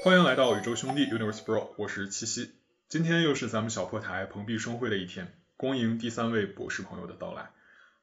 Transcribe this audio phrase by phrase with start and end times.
[0.00, 2.52] 欢迎来到宇宙兄弟 Universe Bro，我是七夕。
[2.88, 7.50] 今天又是咱们小破台蓬荜生辉的一天，恭迎第三位博士朋友的到来。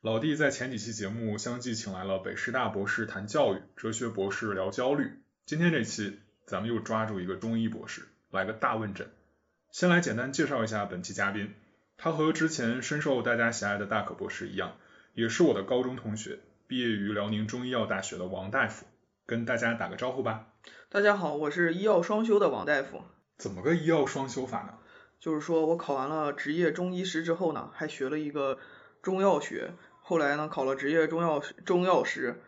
[0.02, 5.22] 老弟在前几期节目相继请来了北师大博士谈教育，哲学博士聊焦虑。
[5.46, 9.10] 今天这期咱们又抓住一个中医博士，来个大问诊。
[9.72, 11.54] 先来简单介绍一下本期嘉宾，
[11.96, 14.76] 他和之前深受大家喜爱的大可博士一样，
[15.14, 18.86] 也是我的高中同学，毕业于辽宁中医药大学的王大夫。
[19.28, 20.50] 跟大家打个招呼吧。
[20.96, 23.02] 大家好，我是医药双修的王大夫。
[23.36, 24.76] 怎么个医药双修法呢？
[25.20, 28.60] 就是说我考完了职业中医师之后呢，还学了一个
[29.02, 32.42] 中药学，后来呢考了职业中药中药师，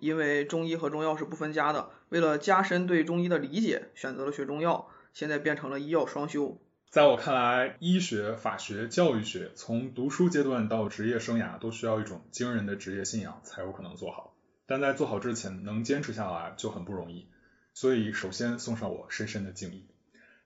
[0.00, 6.60] 因为中医和中药是不分家的，为了加深对中医的理解，选择了学中药，现在变成了医药双修。
[6.90, 14.34] 在我看来，医学、法学、教育学，从读书阶段到职业生涯，都需要一种惊人的职业信仰，才有可能做好。
[14.66, 17.28] 但在做好之前，能坚持下来就很不容易，
[17.74, 19.84] 所以首先送上我深深的敬意。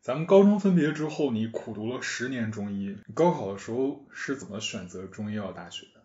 [0.01, 6.03] 咱们高中分别之后，你苦读了十年中医，高考的时候是怎么选择中医药大学的？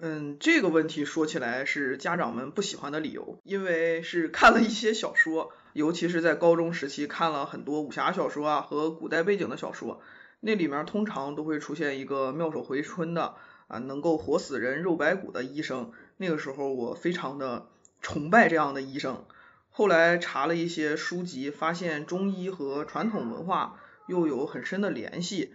[0.00, 10.02] 嗯，这个问题说起来是家长们不喜欢的理由，因为是看了一些小说，尤其是在高中时期看了很多武侠小说啊和古代背景的小说，
[10.40, 13.34] 那里面通常都会出现一个妙手回春的
[13.68, 15.92] 啊，能够活死人肉白骨的医生。
[16.16, 17.68] 那个时候我非常的
[18.00, 19.24] 崇拜这样的医生，
[19.70, 25.54] 后来查了一些书籍，发现中医和传统文化又有很深的联系，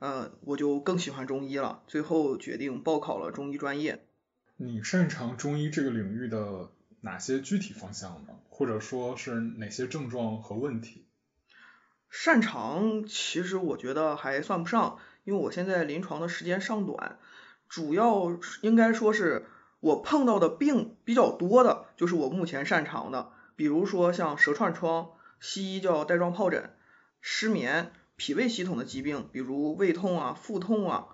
[0.00, 4.04] 嗯，我就更喜欢中医了，最后决定报考了中医专业。
[4.56, 8.34] 你擅长中医这个领域的哪些具体方向呢？
[8.50, 11.06] 或者说是哪些症状和问题？
[12.10, 17.18] 擅长其实我觉得还算不上，因为我现在临床的时间尚短，
[17.68, 19.46] 主要应该说是。
[19.80, 26.70] 我碰到的病比较多的，就是我目前擅长的，比如说像舌串疮，西医叫带状疱疹，
[27.20, 31.08] 失眠，脾胃系统的疾病，比如胃痛啊、腹痛啊、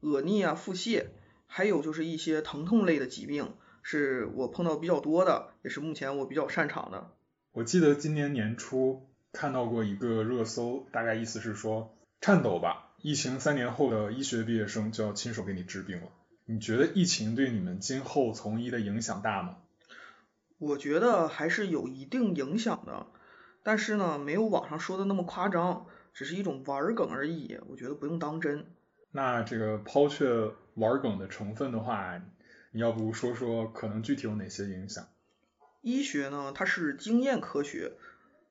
[0.00, 1.06] 恶逆啊、腹泻，
[1.46, 7.10] 还有就是一些疼痛类的疾病，是我碰到比较多的，也是目前我比较擅长的。
[7.52, 16.08] 我记得今年年初看到过一个热搜，大概意思是说，颤抖吧，疫情三年后的医学毕业生就要亲手给你治病了。
[16.46, 19.56] 你觉得疫情对你们今后从医的影响大吗？
[20.58, 23.06] 我觉得还是有一定影响的，
[23.62, 28.66] 但是呢，没有网上说的那么夸张，只是一种玩梗而已，我觉得不用当真。
[29.10, 32.20] 那这个抛却玩梗的成分的话，
[32.72, 35.06] 你要不说说可能具体有哪些影响？
[35.82, 37.92] 医学呢，它是经验科学，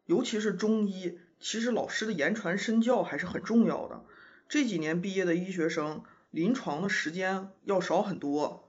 [0.05, 4.03] 尤其是中医，其实老师的言传身教还是很重要的。
[4.47, 6.03] 这几年毕业的医学生。
[6.33, 8.67] 临床的时间要少很多，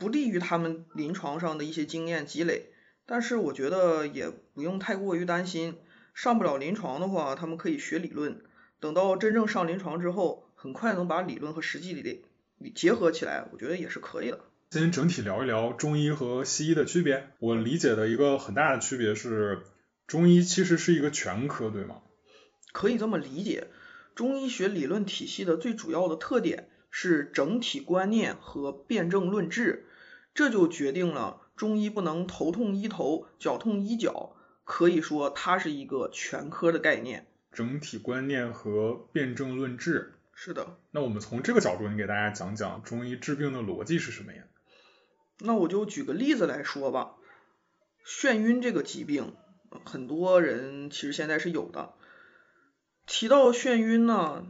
[0.00, 2.72] 不利于他们临床上的一些经验积累。
[3.06, 5.76] 但是我觉得也不用太过于担心，
[6.14, 8.40] 上不了临床的话，他们可以学理论。
[8.80, 12.24] 等到真正上临床之后，很快能把理论和实际里
[12.74, 14.40] 结合起来，我觉得也是可以的。
[14.70, 17.28] 先整体聊一聊中医和西医的区别。
[17.38, 19.60] 我理解的一个很大的区别是，
[20.06, 22.02] 中医其实是一个全科，对吗？
[22.72, 23.66] 可以这么理解，
[24.14, 26.68] 中医学理论体系的最主要的特点。
[26.92, 29.86] 是整体观念和辨证论治，
[30.34, 37.26] 这就决定了中医不能头痛医头，脚痛医脚，可以说它是一个全科的概念。
[37.52, 40.78] 整体观念和辨证论治，是的。
[40.90, 44.44] 那我们从这个角度，你给大家讲讲中医治病的逻辑是什么呀？
[45.40, 47.16] 那我就举个例子来说吧，
[48.06, 49.34] 眩晕这个疾病，
[49.84, 51.94] 很多人其实现在是有的。
[53.06, 54.46] 提到眩晕呢，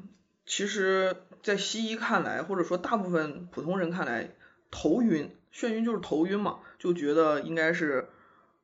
[0.47, 1.17] 其实。
[1.43, 4.37] 在西医看来，或者说大部分普通人看来，
[4.71, 8.09] 头晕、眩晕就是头晕嘛，就觉得应该是，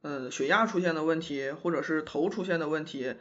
[0.02, 3.14] 嗯，血压出现的问题，或者是头出现的问题。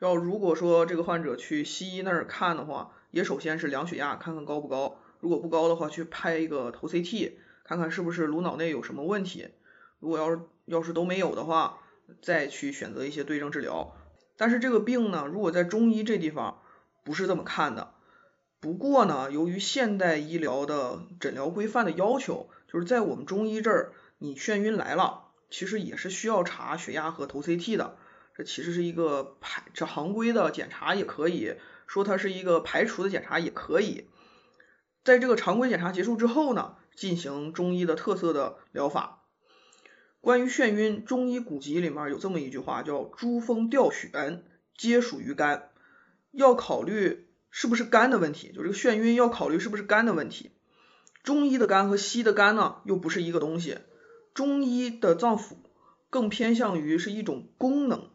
[0.00, 4.98] 要如果说这个患者去西医那儿看的话，也首先是量血压，看看高不高。
[5.20, 9.48] 如果不高的话，去拍一个头 CT，看看是不是颅脑内有什么问题。
[10.00, 11.78] 如果要是要是都没有的话，
[12.20, 13.94] 再去选择一些对症治疗。
[14.36, 16.60] 但是这个病呢，如果在中医这地方
[17.04, 17.92] 不是这么看的。
[18.58, 27.98] 不过呢，由于现代医疗的诊疗规范的要求，就是在我们中医这儿，你眩晕来了，其实也是需要查血压和头 CT 的。
[28.34, 34.08] 这其实是一个排，这常规的检查也可以说它是一个排除的检查也可以。
[35.04, 39.24] 在这个常规检查结束之后呢，进行中医的特色的疗法。
[40.22, 44.42] 关于眩晕，中医古籍里面有这么一句话，叫诸风吊眩，
[44.78, 45.70] 皆属于肝，
[46.30, 47.28] 要考虑。
[47.54, 48.50] 是不是肝的问题？
[48.50, 50.52] 就这个眩晕要考虑是不是肝的问题。
[51.22, 53.78] 中医的肝和西医的肝呢，又不是一个东西。
[54.34, 55.54] 中医的脏腑
[56.10, 58.10] 更偏向于是一种功能，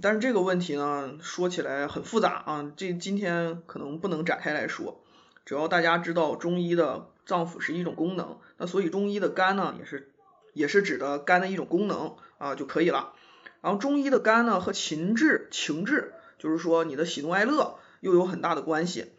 [0.00, 5.02] 但是这个问题呢，说起来很复杂啊，这今天可能不能展开来说。
[5.44, 10.12] 只要大家知道中医的脏腑是一种功能，那所以中医的肝呢，也是
[10.52, 13.14] 也是指的肝的一种功能啊就可以了。
[13.60, 19.12] 然后中医的肝呢和情志情志，就是说你的喜怒哀乐又有很大的关系。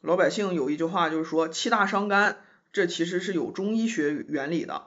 [0.00, 2.38] 老百姓有一句话就是说气大伤肝，
[2.72, 4.84] 这其实是有中医学原理的。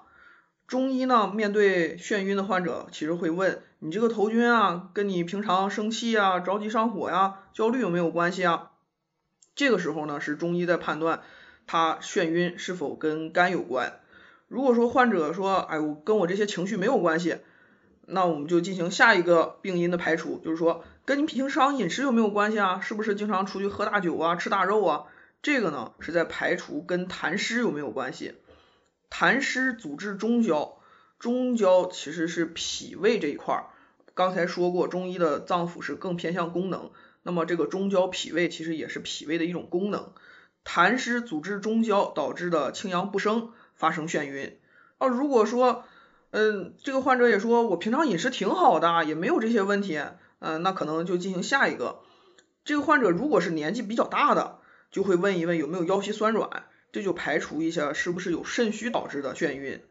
[0.65, 8.71] 中医呢面对眩晕的患者，其实会问你这个头晕啊，跟你平常生气啊、着急上火呀、焦虑有没有关系啊？
[9.55, 11.21] 这个时候呢是中医在判断
[11.67, 13.99] 他眩晕是否跟肝有关。
[14.47, 17.37] 如果说患者说，哎，我跟我这些情绪没有关系，
[18.07, 22.79] 那我们就进行下一个病因的排除，就是说跟你平常饮食有没有关系啊？
[22.79, 25.03] 是不是经常出去喝大酒啊、吃大肉啊？
[25.41, 28.35] 这个呢是在排除跟痰湿有没有关系。
[29.09, 30.77] 痰湿阻滞中焦，
[31.19, 33.65] 中焦其实是脾胃这一块儿。
[34.13, 36.91] 刚才说过，中医的脏腑是更偏向功能，
[37.21, 40.13] 那么这个中焦脾胃其实也是脾胃的一种功能。
[40.63, 44.57] 痰湿阻滞中焦导致的清阳不升，发生眩晕。
[44.99, 45.83] 啊，如果说，
[46.31, 49.99] 嗯，这个患者也说我平常饮食挺好的，也没有这些问题，
[50.43, 52.01] 嗯，那可能就进行下一个。
[52.65, 54.59] 这个患者如果是年纪比较大的，
[54.91, 56.65] 就会问一问有没有腰膝酸软。
[56.91, 59.81] 这就排除一下是不是有肾虚导致的眩晕。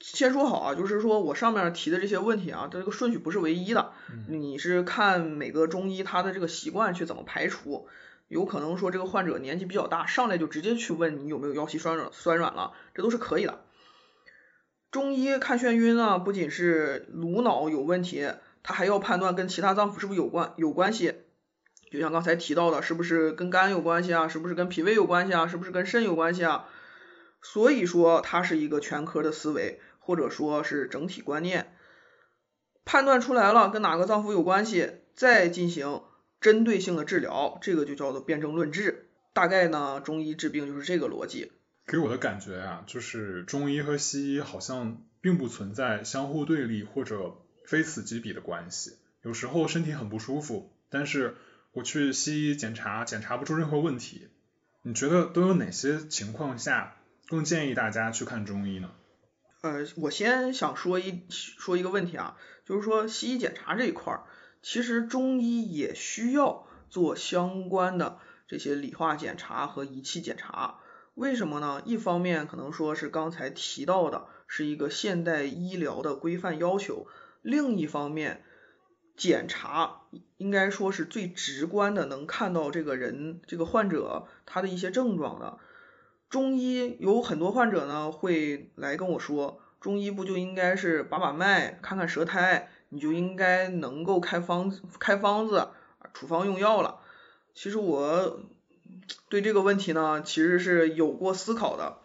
[0.00, 3.92] 先说好啊，就是说我上面提的这些问题啊，它这个顺序不是唯一的，
[4.28, 7.86] 你是看每个中医他的这个习惯去怎么排除。
[8.28, 13.60] 有可能说这个患者年纪比较大，上来就直接去问你有没有腰膝酸软酸软了，这都是可以的。
[14.90, 18.30] 中医看眩晕呢，不仅是颅脑有问题，
[18.64, 21.14] 他还要判断跟其他脏腑是不是有关有关系。
[21.92, 24.26] 就像刚才提到的，是不是跟肝有关系啊？
[24.26, 25.46] 是不是跟脾胃有关系啊？
[25.46, 26.66] 是不是跟肾有关系啊？
[27.40, 31.76] 所以说它是一个全科的思维，或者说是整体观念。
[32.84, 36.02] 判断出来了跟哪个脏腑有关系，再进行
[36.40, 39.08] 针对性的治疗，这个就叫做辨证论治。
[39.32, 41.52] 大概呢，中医治病就是这个逻辑。
[41.86, 48.96] 给我的感觉啊，就是中医和西医好像并不存在相互对立或者非此即彼的关系。
[49.22, 51.36] 有时候身体很不舒服，但是
[51.72, 54.28] 我去西医检查，检查不出任何问题。
[54.82, 56.96] 你觉得都有哪些情况下
[57.26, 58.90] 更建议大家去看中医呢？
[59.62, 64.24] 呃，我先想说一说一个问题啊，就是说西医检查这一块儿，
[64.62, 70.80] 其实中医也需要做相关的这些理化检查和仪器检查。
[71.14, 71.80] 为什么呢？
[71.86, 77.06] 一方面可能说是刚才提到的是一个现代医疗的规范要求，
[77.44, 78.42] 另一方面。
[79.16, 80.00] 检查
[80.38, 85.58] 应该说是最直观的，能看到这个人这个患者他的一些症状的。
[86.28, 95.68] 中医有很多患者呢会来跟我说，中医不就应该是把把脉、看看舌苔，你就应该能够开方开方子、
[96.12, 96.98] 处方用药了。
[97.54, 98.40] 其实我
[99.28, 101.98] 对这个问题呢，其实是有过思考的。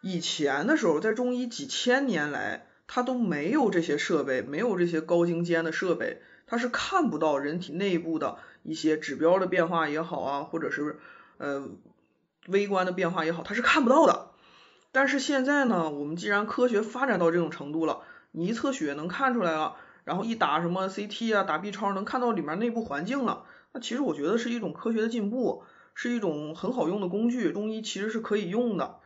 [0.00, 2.68] 以前的时候，在中医几千年来。
[2.92, 10.98] 它都没有这些设备，没有这些高精尖的设备，它是看不到人体内部的一些指标的变化也好啊，或者是
[11.38, 11.68] 呃
[12.48, 14.30] 微观的变化也好，它是看不到的。
[14.90, 18.00] 但是现在呢，我们既然科学发展到这种程度了，
[18.32, 25.62] 你一测血能看出来了，然后一打什么 CT 啊，打 B 超能看到里面内部环境了，那其实我觉得是一种科学的进步，
[25.94, 28.98] 是一种很好用的工具，中医其实是可以用的。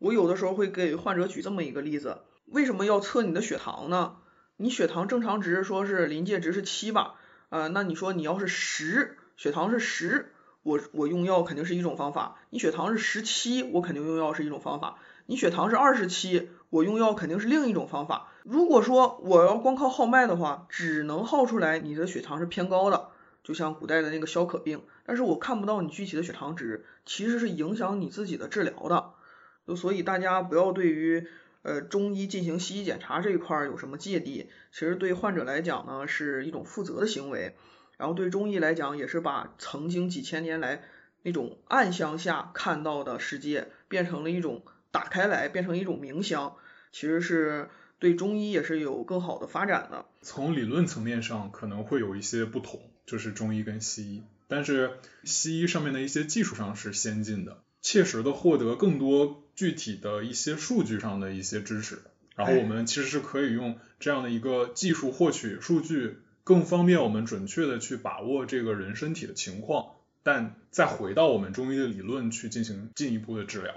[0.00, 2.22] 我有的时候会给患者举这么一个例子。
[2.50, 4.16] 为什么要测你的血糖呢？
[4.56, 7.14] 你血糖正常值说是临界值是七吧，
[7.48, 10.32] 呃，那你说你要是十，血糖是十，
[10.64, 12.36] 我我用药肯定是一种方法。
[12.50, 14.98] 你血糖是十七，我肯定用药是一种方法。
[15.26, 18.32] 你血糖是二十七，我用药肯定是另一种方法。
[18.42, 23.10] 如果说我要光靠号脉的话，只能号出来你的血糖是偏高的，
[23.44, 29.76] 就像古代的那个消渴病，但是我看不到你具体的血糖值，其实是影响你自己的治疗的。
[29.76, 31.28] 所以大家不要对于。
[31.62, 34.48] 呃，中医进行西医检查这一块有什么芥蒂？
[34.72, 37.54] 其实对患者来讲呢，是一种负责的行为。
[37.98, 40.82] 然后对中医来讲，也是把曾经几千年来
[41.22, 46.56] 那种暗箱下看到的世界，变成了一种打开来，变成一种明箱。
[46.92, 50.06] 其实是对中医也是有更好的发展的。
[50.22, 54.92] 从理论层面上可能会有一些不同，就是中医跟西医，但是
[55.24, 57.62] 西医上面的一些技术上是先进的。
[57.82, 61.98] 切实的获得更多具体的一些数据上的一些支持，
[62.34, 73.74] 然后我们其实是可以用这样的一个技术获取数据，更方便我们准确的去把握这个人身体的情况，但再回到我们中医的理论去进行进一步的治疗。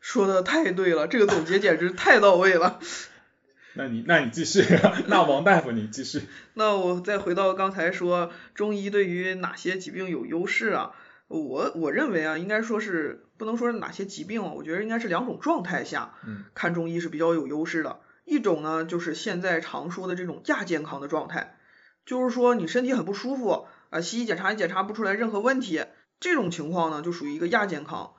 [0.00, 2.80] 说的太对了，这个总结简直太到位了。
[3.76, 4.64] 那你那你继续，
[5.08, 6.22] 那王大夫你继续。
[6.54, 10.92] 那我再回到刚才说中医对于哪些疾病有优势啊？
[11.38, 16.14] 我我认为啊，应该说是不能说是哪些疾病啊，我觉得应该是两种状态下，
[16.54, 18.00] 看中医是比较有优势的。
[18.24, 21.56] 一种呢，就是现在常说的这种亚健康的状态，
[22.04, 25.84] 就是说你身体很不舒服啊，西医检查也检查不出来任何问题，
[26.20, 28.12] 这种情况呢就属于一个亚健康。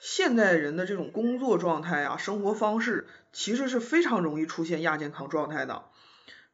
[0.00, 5.86] 现代人的这种工作状态啊，生活方式其实是非常容易出现亚健康状态的。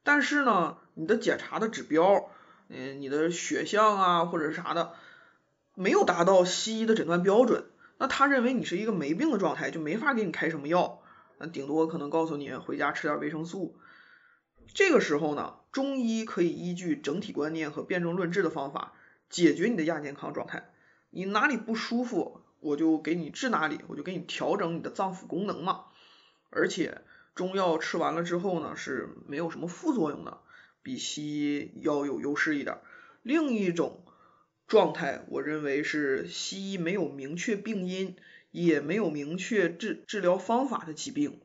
[0.03, 2.31] 但是呢，你的检查的指标，
[2.69, 4.95] 嗯，你的血象啊或者是啥的。
[5.81, 7.67] 没有达到西医的诊断标准，
[7.99, 11.01] 那他认为你是一个没病的状态，就没法给你开什么药，
[11.39, 13.79] 那顶多可能告诉你回家吃点维生素。
[14.75, 18.95] 这个时候呢，中医可以依据整体观念和辩证论治的方法
[19.31, 20.69] 解决你的亚健康状态。
[21.11, 25.85] 你哪里不舒服，我就给你治哪里，我就给你调整你的脏腑功能嘛。
[26.51, 27.03] 而且
[27.37, 30.39] 中药吃完了之后呢，是没有什么副作用的，
[30.83, 32.79] 比西医要有优势一点。
[33.23, 34.03] 另一种。
[34.69, 38.17] 状态，我认为是西医没有明确病因，
[38.51, 41.41] 也没有明确治治疗方法的疾病。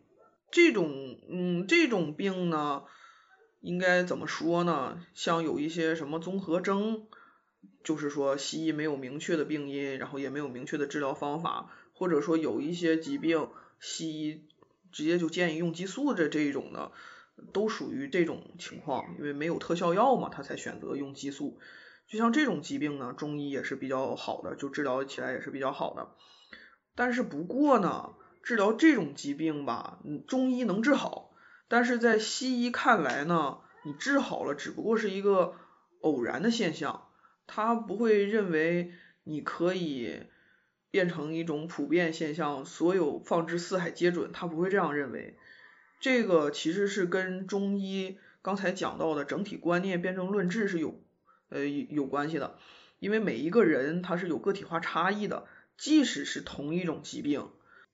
[0.51, 2.83] 这种，嗯，这种病呢，
[3.61, 5.01] 应该怎么说呢？
[5.13, 7.07] 像有一些什么综合征，
[7.83, 13.47] 就是说西医没有明确的病因，然后也没有明确的治疗方法，或者说有一些疾病，
[13.79, 14.43] 西医
[14.91, 16.91] 直接就建议用激素的这一种的，
[17.53, 21.57] 都属于这种情况，因为没有特效药嘛，他才选择用激素。
[22.13, 26.11] 就像这种疾病呢，中医也是比较好的，就治疗起来也是比较好的。
[26.93, 31.31] 但是不过呢，治疗这种疾病吧，中医能治好，
[31.67, 35.55] 但是在西医看来呢，你治好了只不过是一个
[36.01, 37.07] 偶然的现象，
[37.47, 38.91] 他不会认为
[39.23, 40.27] 你可以
[40.91, 45.35] 变成一种普遍现象，所有放之四海皆准，他不会这样认为。
[45.99, 51.01] 这个其实是跟中医刚才讲到的整体观念、辩证论治是有。
[51.53, 52.57] 呃，有关系的，
[52.97, 55.45] 因为每一个人他是有个体化差异的，
[55.77, 57.51] 即使是同一种疾病，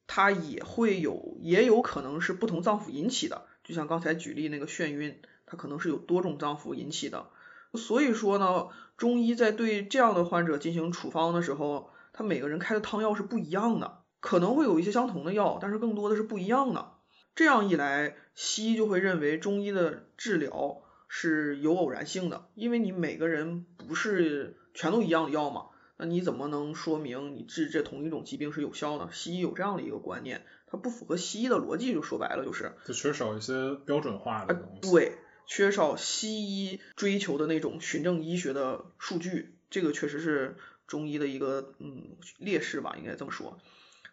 [0.08, 3.48] 它也会有，也有可能是不同脏腑引起的。
[3.66, 7.28] 就像刚才举例那个眩晕，它可能是有多种脏腑引起的。
[7.74, 16.94] 所以说呢，中医在对这样的患者进行处方的时候，他每个人开的汤药是不一样的，可能会有一些相同的药，但是更多的是不一样的。
[17.36, 20.82] 这样一来，西医就会认为中医的治疗。
[21.12, 29.12] 是有偶然性的，因为你每个人不是全都一样的药嘛，那你怎么能说明你治这同一种疾病是有效的？
[29.12, 34.92] 西医有这样的一个观念，它不符合西医的逻辑，就说白了就是，就缺少一些标准化的东西。
[34.92, 43.58] 对，缺少西医追求的那种循证医学的数据，这个确实是中医的一个嗯劣势吧，应该这么说。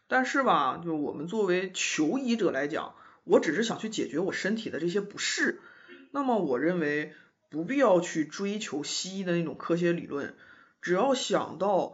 [0.08, 5.60] 但是吧，就我们作为求医者来讲，我只是想去解决我身体的这些不适。
[6.16, 7.12] 那么我认为
[7.50, 10.34] 不必要去追求西医的那种科学理论，
[10.80, 11.92] 只要想到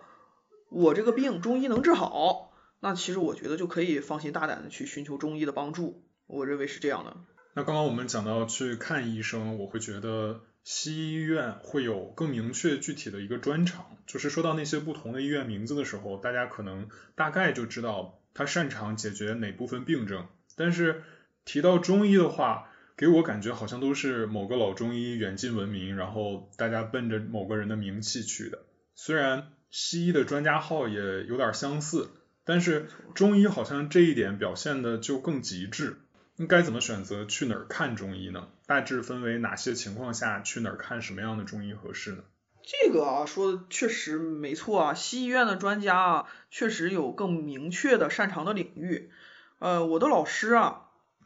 [0.71, 6.05] 我这个病中医能治好，那其实我觉得就可以放心大胆的去寻求中医的帮助。
[6.29, 7.17] 我认为是这样的。
[7.55, 20.29] 那刚刚我们讲到去看医生，我会觉得西医院会有更明确具体的一个专长，就是说到那些不同的医院名字的时候，大家可能大概就知道他擅长解决哪部分病症。
[20.55, 21.03] 但是
[21.45, 28.61] 提到中医的话，给我感觉好像都是某个老中医远近闻名，然后大家奔着某个人的名气去的。
[28.95, 32.11] 虽然西医的专家号也有点相似，
[32.45, 35.97] 但是中医好像这一点表现的就更极致。
[36.37, 38.49] 应该怎么选择去哪儿看中医呢？
[38.67, 42.25] 大致分为哪些情况下去哪儿看什么样的中医合适呢？
[42.63, 49.11] 这个啊说的确实没错啊，西医院的专家啊确实有更明确的擅长的领域。
[49.59, 50.82] 呃，我的老师啊。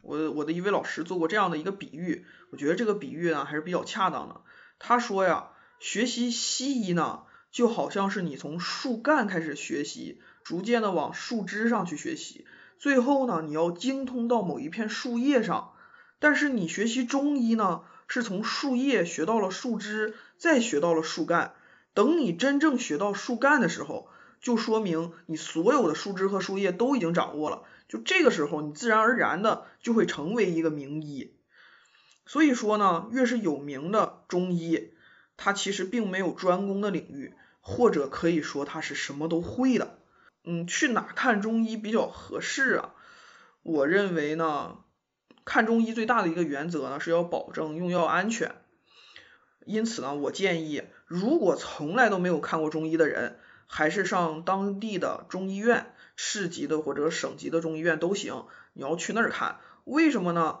[0.07, 4.39] 我我的一位老师做过这样的一个比喻，我觉得这个比喻呢还是比较恰当的。
[4.79, 5.49] 他说呀，
[5.79, 12.45] 学习西医呢，就好像是你从树干开始学习，逐渐的往树枝上去学习，
[12.79, 15.73] 最后呢，你要精通到某一片树叶上。
[16.19, 21.53] 但是你学习中医呢，是从树叶学到了树枝，再学到了树干。
[21.93, 24.07] 等你真正学到树干的时候，
[24.39, 27.63] 就说明你所有的树枝和树叶都已经掌握了。
[27.87, 31.33] 就这个时候，你自然而然的就会成为一个名医。
[32.25, 34.91] 所以说呢，越是有名的中医，
[35.37, 39.99] 他其实并没有专攻的领域，或者可以说他是什么都会的。
[40.43, 42.93] 嗯，去哪看中医比较合适啊？
[43.63, 44.79] 我认为呢，
[45.45, 48.55] 看中医最大的一个原则呢，是要保证用药安全。
[49.65, 55.93] 因此呢，我建议，如果从来都没有看过中医的人，还是上当地的中医院。
[56.17, 60.59] 市级的或者省级的中医院都行，你要去那儿看，为什么呢？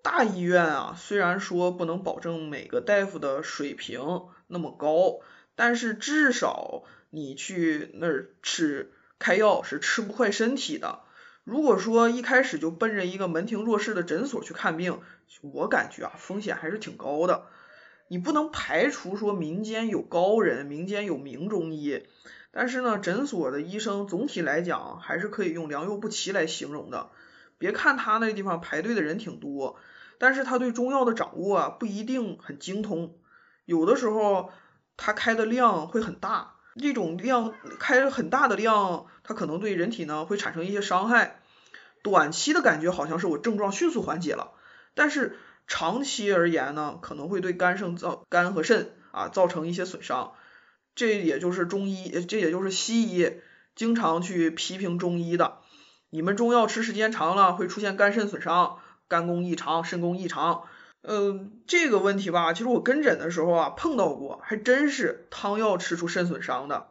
[0.00, 4.00] 大医院啊，虽然说不能保证每个大夫的水平
[4.46, 5.20] 那么高，
[5.54, 11.00] 但是至少你去那儿吃开药是吃不坏身体的。
[11.44, 15.00] 如果说一开始就奔着一个门庭若市的诊所去看病，
[15.40, 17.46] 我感觉啊风险还是挺高的。
[18.08, 22.04] 你不能排除说民间有高人，民间有名中医，
[22.52, 27.10] 但是呢，诊所的医生总体来讲还是可以用良莠不齐来形容的。
[27.58, 29.76] 别看他那地方排队的人挺多，
[30.18, 33.16] 但是他对中药的掌握啊不一定很精通，
[33.64, 34.50] 有的时候
[34.96, 41.40] 他开的量会很大，这种量开很大的量，它可能对人体呢会产生一些伤害。
[42.02, 44.52] 短期的感觉好像是我症状迅速缓解了，
[44.94, 45.36] 但是。
[45.68, 50.32] 长期而言呢，可能会对肝肾造肝和肾啊造成一些损伤，
[50.94, 53.32] 这也就是中医，这也就是西医
[53.74, 55.58] 经常去批评中医的。
[56.10, 60.64] 你们中药吃时间长了会出现肝肾损伤、肝功异常、肾功异常。
[61.00, 66.88] 嗯，这个问题吧，其实我跟诊的时候啊碰到过，还真是汤药吃出肾损伤的。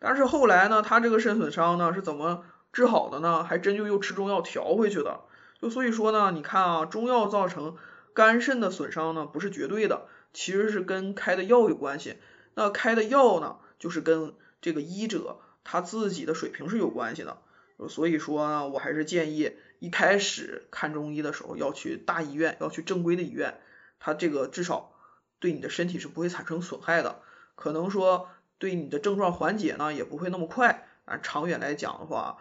[0.00, 3.44] 但是后来呢，他这个肾损伤呢是怎么治好的呢？
[3.44, 5.20] 还真就又吃中药调回去的。
[5.60, 7.76] 就所以说呢，你看啊，中药造成
[8.14, 12.16] 肝肾的损伤呢，不是绝对的，其实是跟开的药有关系。
[12.58, 17.38] 那开的药呢，就是跟这个医者他自己的水平是有关系的。
[17.88, 23.60] 所以说呢，我还是建议一开始看中医的时候要去大医院，要去正规的医院，
[24.00, 24.92] 他这个至少
[25.38, 27.20] 对你的身体是不会产生损害的。
[27.54, 32.38] 可能说对你的症状缓解呢，也不会那么快，啊，长远来讲的话，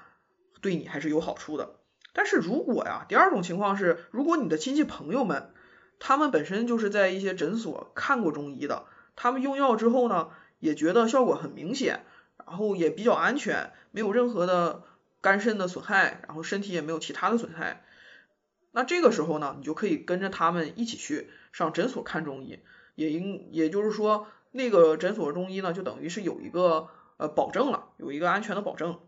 [0.61, 1.75] 对你还是有好处的。
[2.11, 5.51] 但是如果呀，第二种情况是，如果你的亲戚朋友们，
[5.99, 12.05] 他们本身就是在一些诊所看过中医的，他们用药之后呢，也觉得效果很明显，
[12.45, 14.83] 然后也比较安全，没有任何的
[15.19, 17.83] 肝肾的损害，然后身体也没有其他的损害，
[18.71, 22.59] 那这个时候呢，你就可以跟着他们一起去上诊所看中医，
[22.95, 28.99] 也应也就是说，那个诊所中医呢，就等于是有一个呃保证了，有一个安全的保证。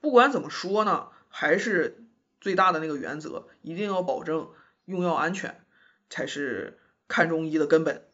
[0.00, 1.10] 不管怎么说呢。
[1.34, 2.04] 还是
[2.42, 4.50] 最大的那个原则，一定要保证
[4.84, 5.64] 用药安全，
[6.10, 8.04] 才是看中医的根本。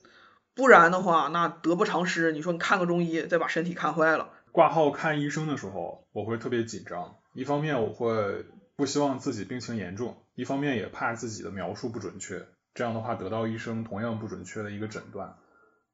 [0.59, 2.33] 不然的话，那得不偿失。
[2.33, 4.31] 你说你看个中医，再把身体看坏了。
[4.51, 7.14] 挂号看医生的时候，我会特别紧张。
[7.33, 8.44] 一方面我会
[8.75, 12.44] 不希望自己病情严重，一方面也怕自己的描述不准确，
[12.75, 15.37] 这样的话得到医生同样不准确的一个诊断。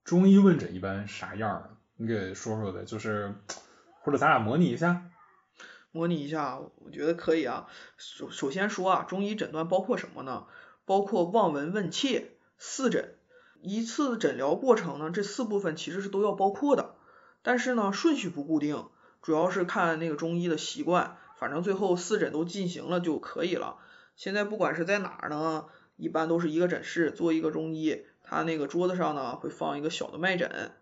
[0.03, 1.77] 中医问诊一般啥样？
[1.99, 3.35] 你给说说呗，就是
[4.01, 5.11] 或者咱俩模拟一下。
[5.93, 7.67] 模拟一下，我觉得可以啊。
[7.99, 10.47] 首首先说啊，中医诊断包括什么呢？
[10.87, 13.17] 包括望闻问切四诊。
[13.65, 16.95] 一次诊疗过程呢，这四部分其实是都要包括的。
[17.43, 18.87] 但是呢，顺序不固定，
[19.23, 21.17] 主要是看那个中医的习惯。
[21.39, 23.79] 反正最后四诊都进行了就可以了。
[24.17, 25.65] 现在不管是在哪儿呢，
[25.97, 30.73] 一般都是一个诊室做一个中医，他那个桌子上呢会放一个小的脉诊。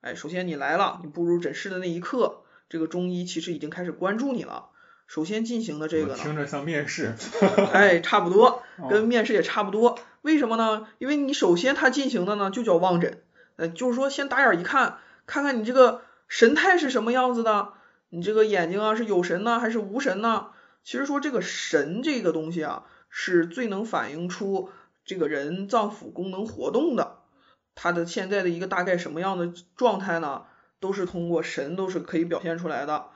[0.00, 2.44] 哎，首先你来了，你步入诊室的那一刻。
[2.68, 4.70] 这个中医其实已经开始关注你了。
[5.08, 7.14] 首先进行的这个，听着像面试，
[7.74, 9.98] 哎，差不多，跟面试也差不多。
[10.22, 10.86] 为什么呢？
[10.98, 13.22] 因为你首先他进行的呢就叫望诊，
[13.56, 17.72] 呃，就是说先打眼一看，看看你这个神态是什么样子的，
[18.08, 20.48] 你这个眼睛啊是有神呢还是无神呢？
[20.82, 24.70] 其实说这个神这个东西啊，是最能反映出
[25.04, 27.18] 这个人脏腑功能活动的，
[27.74, 30.44] 他的现在的一个大概什么样的状态呢？
[30.80, 33.08] 都是通过神都是可以表现出来的，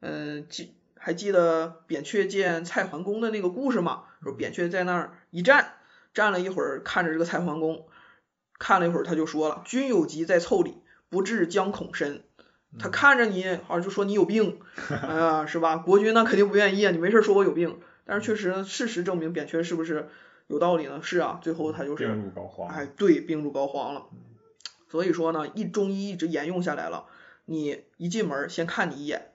[0.00, 4.02] 嗯，记还记得扁鹊见蔡桓公的那个故事吗？
[4.20, 5.73] 说扁鹊在那儿一站，
[6.14, 7.86] 站了一会儿，看着这个蔡桓公，
[8.58, 10.78] 看了一会儿，他就说了：“君有疾在腠理，
[11.10, 12.22] 不治将恐深。”
[12.78, 14.58] 他看着你，好像就说你有病，
[14.90, 15.76] 哎呀，是吧？
[15.76, 17.78] 国君那肯定不愿意啊，你没事说我有病。
[18.04, 20.08] 但是确实，事实证明扁鹊是不是
[20.46, 21.00] 有道理呢？
[21.02, 22.66] 是啊，最后他就是，病入膏肓。
[22.66, 24.06] 哎，对，病入膏肓了。
[24.90, 27.06] 所以说呢，一中医一直沿用下来了。
[27.46, 29.32] 你一进门先看你一眼。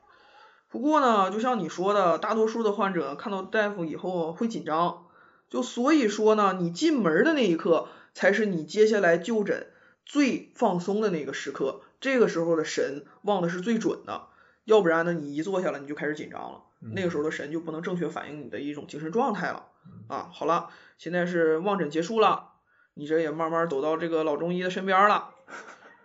[0.70, 5.06] 不过呢，就像你说的，大多数的患者看到大夫以后会紧张。
[5.50, 9.68] 就所以说呢，你进门的那一刻才是你接下来就诊
[10.06, 11.82] 最放松的那个时刻。
[12.00, 14.28] 这个时候的神望的是最准的。
[14.64, 16.62] 要不然呢，你一坐下来你就开始紧张了。
[16.80, 19.66] 那个时候的神就不能正确反映你的一种精神状态了。
[20.08, 22.52] 啊，好了，现在是望诊结束了，
[22.94, 25.32] 你这也慢慢走到这个老中医的身边了。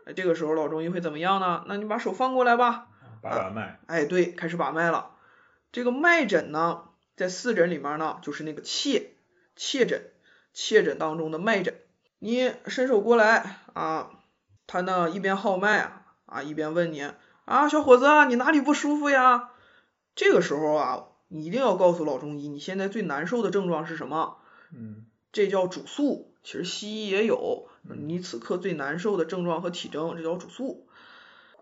[0.05, 1.65] 哎，这个时候老中医会怎么样呢？
[1.69, 2.89] 那你把手放过来吧。
[3.23, 3.79] 把把脉。
[3.87, 5.11] 哎，对，开始把脉了。
[5.71, 6.85] 这个脉诊呢，
[7.17, 9.13] 在四诊里面呢，就是那个切
[9.57, 10.11] 切诊，
[10.53, 11.75] 切诊当中的脉诊。
[12.19, 14.11] 你伸手过来啊，
[14.67, 17.03] 他呢一边号脉啊啊，一边问你
[17.45, 19.51] 啊，小伙子，你哪里不舒服呀？
[20.15, 24.39] 这个时候啊，你一定要告诉老中医，你现在最难受的症状是什么？
[24.73, 25.07] 嗯。
[25.33, 26.33] 这叫主诉。
[26.45, 30.87] 其实西医也有，你此刻最难受的症状和体征，这叫主诉。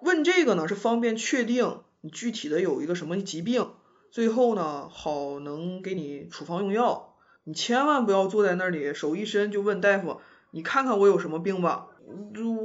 [0.00, 3.70] 问这个呢，是方便确定你具体的有一个什么疾病，
[4.10, 7.11] 最后呢，好能给你处方用药。
[7.44, 11.88] 你千万不要坐在那里，手一伸就问大夫，你看看我有什么病吧。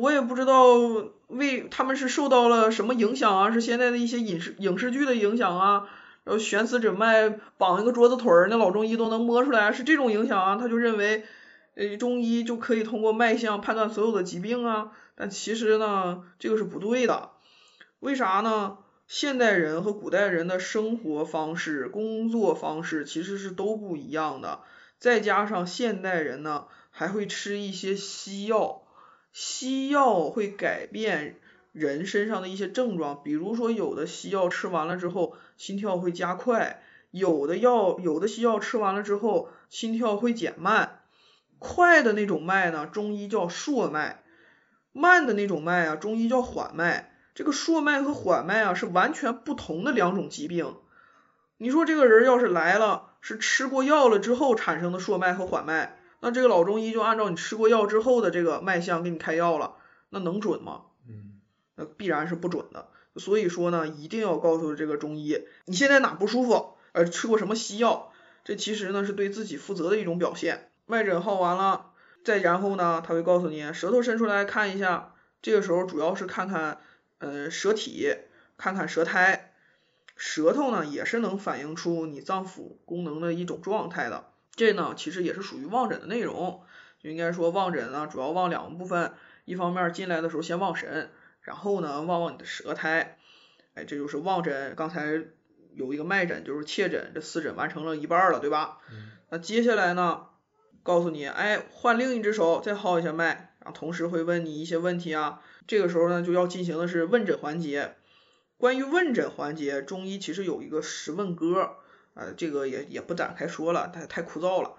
[0.02, 0.76] 我也不知道
[1.28, 5.88] 为他们是受到了什么影响啊，是现在的一些影视影视剧的影响啊，
[6.24, 11.24] 然后悬丝诊脉绑一个桌子腿儿，那老中医都能摸出来，是这种影响啊，他就认为。
[11.80, 17.30] 呃，中医就可以通过脉象判断所有的疾病啊，但其实呢，这个是不对的。
[18.00, 18.80] 为啥呢？
[19.08, 24.60] 现代人和古代人的生活方式、工作方式其实是都不一样的。
[25.00, 28.82] 再加上现代人呢，还会吃一些西药，
[29.32, 31.40] 西药会改变
[31.72, 41.00] 人身上的一些症状，比如说有的西药吃完了之后，心跳会加快；有的药，有的西药吃完了之后，心跳会减慢。
[41.60, 44.18] 快的那种脉呢，中医叫硕脉；
[44.92, 47.17] 慢的那种脉啊，中医叫缓脉。
[47.38, 50.76] 这个硕脉和缓脉啊，是完全不同的两种疾病。
[51.58, 59.76] 你说这个人要是来了，是吃过药了之后产生的硕脉和缓脉，那这个老中医就按照你吃过药之后的这个脉象给你开药了，
[60.10, 60.86] 那能准吗？
[61.08, 61.40] 嗯，
[61.76, 62.88] 那必然是不准的。
[63.18, 68.12] 所以说呢，一定要告诉这个中医，你现在哪不舒服，呃，吃过什么西药，
[68.46, 70.72] 这其实呢是对自己负责的一种表现。
[70.88, 71.92] 脉诊号完了，
[72.24, 76.80] 再然后呢，他会告诉你，舌头伸出来看一下，这个时候主要是看看，
[77.20, 78.16] 呃，舌体，
[78.58, 79.54] 看看舌苔，
[80.16, 84.26] 舌头呢也是能反映出你脏腑功能的一种状态的，
[84.56, 86.64] 这呢其实也是属于望诊的内容，
[87.02, 89.14] 就应该说望诊呢主要望两个部分，
[89.46, 91.10] 一方面进来的时候先望神，
[91.42, 93.18] 然后呢望望你的舌苔，
[93.74, 95.22] 哎，这就是望诊，刚才
[95.74, 98.80] 有一个脉诊就是切诊，这四诊完成了一半了，对吧？
[99.30, 100.28] 那接下来呢？
[100.84, 105.42] 告诉你，哎，换另一只手再号一下脉，然后同时会问你一些问题啊。
[105.68, 107.96] 这个时候呢，就要进行的是问诊环节。
[108.58, 111.76] 关于问诊环节，中医其实有一个十问歌，
[112.16, 114.74] 呃，这个也也不展开说了，太太枯燥了。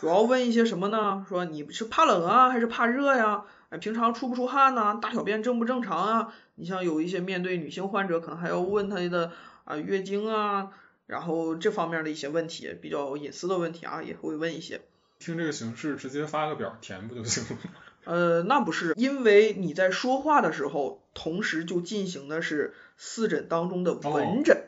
[0.00, 1.24] 主要问一些什么呢？
[1.28, 3.44] 说你是怕冷啊，还是怕热呀？
[3.70, 4.98] 哎，平常出不出汗呐？
[5.00, 6.34] 大小便正不正常啊？
[6.56, 9.32] 你像有一些面对女性患者，可能还要问她的
[9.64, 10.72] 啊月经啊，
[11.06, 14.82] 然后这方面的一些问题，比较隐私的问题啊，也会问一些。
[15.18, 17.70] 听这个形式，直接发个表填不就行了吗？
[18.04, 24.64] 呃，那不是，因为你在说话的时候，同时就进行的是四诊当中的闻诊，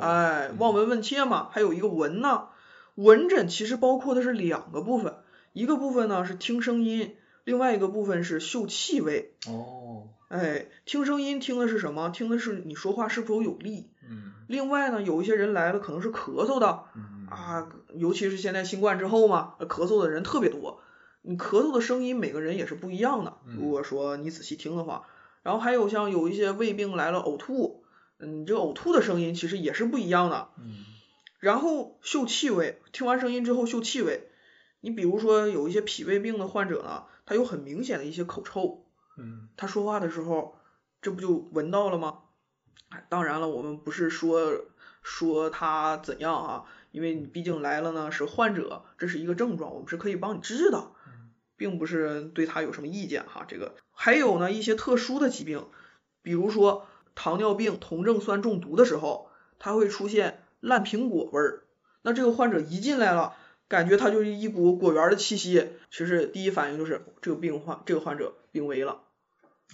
[0.00, 2.48] 哎，望闻问切嘛，还有一个闻呢。
[2.96, 5.14] 闻诊其实包括的是两个部分，
[5.52, 9.32] 一个部分呢是听声音，另外一个部分是嗅气味。
[9.46, 10.08] 哦。
[10.28, 12.10] 哎，听声音听的是什么？
[12.10, 13.90] 听的是你说话是否有力。
[14.08, 14.32] 嗯。
[14.48, 16.84] 另外呢，有一些人来了可能是咳嗽的。
[16.94, 17.26] 嗯。
[17.30, 20.80] 啊，尤其是现在新冠之后嘛，咳嗽的人特别多。
[21.22, 23.38] 你咳嗽的声音每个人也是不一样的。
[23.44, 25.06] 如果说你仔细听的话，
[25.42, 27.84] 然后还有像有一些胃病来了呕吐，
[28.18, 30.48] 嗯，这个呕吐的声音其实也是不一样的。
[30.58, 30.84] 嗯。
[31.38, 34.30] 然后嗅气味，听完声音之后嗅气味。
[34.80, 38.86] 你比如说有一些脾胃病的患者呢，他有很明显的一些口臭。
[39.18, 39.48] 嗯。
[39.56, 40.56] 他说话的时候，
[41.02, 42.20] 这不就闻到了吗？
[42.88, 44.64] 哎，当然了，我们不是说
[45.02, 46.64] 说他怎样啊。
[46.92, 50.90] 因为你毕竟来了呢，是患者，这是一个症状，我们是可以帮你治的，
[51.60, 53.44] 并不是对他有什么意见哈。
[53.46, 55.66] 这个还有呢，一些特殊的疾病，
[56.22, 61.64] 比如说糖尿病酮症酸中毒的时候，它会出现烂苹果味儿。
[62.00, 63.34] 那这个患者一进来了，
[63.68, 69.02] 感觉他就是一股果园的气息，其实第一反应就是这个病患这个患者病危了。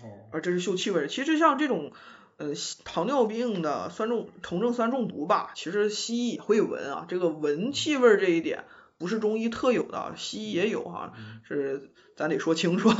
[0.02, 0.26] 哦。
[0.32, 1.06] 而这是嗅气味。
[1.06, 1.92] 其实像这种。
[2.38, 2.48] 呃，
[2.84, 8.66] 糖尿病的酸中酮症酸中毒吧，其实西医也会闻啊，这个闻气味这一点
[8.98, 12.90] 不是中医特有的，西医也有哈，是咱得说清楚，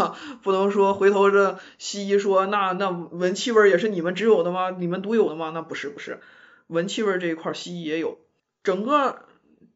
[0.42, 4.70] 不能说回头这西医说那那闻气味也是你们只有的吗？
[4.70, 5.50] 你们独有的吗？
[5.54, 6.20] 那不是不是，
[6.66, 8.18] 闻气味这一块西医也有，
[8.62, 9.26] 整个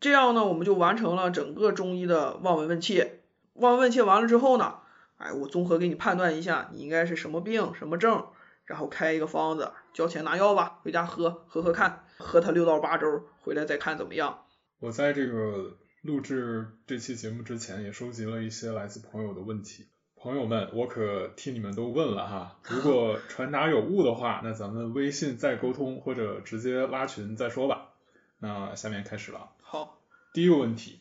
[0.01, 3.21] 这样呢，我们就完成了整个中医的望闻问切，
[3.55, 4.75] 望闻问切完了之后呢，
[5.17, 8.27] 哎，我综合给你判断一下，你应该是什么病什么症。
[8.67, 14.45] 然后开一个方子，交钱拿药吧，回家喝喝喝看，喝它六到八周，回来再看怎么样。
[14.79, 19.87] 我在这个录制这期节目之前，也收集了一些来自朋友的问题。
[20.17, 27.91] 朋友们，我可替你们都问了哈， 如果传达有误的话，那咱们微信再沟通，或者直接拉群再说吧。
[28.39, 29.53] 那下面开始了。
[29.61, 30.01] 好，
[30.33, 31.01] 第一个问题，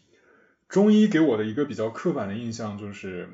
[0.67, 3.29] 中医给我的一个比较刻板的印象就是，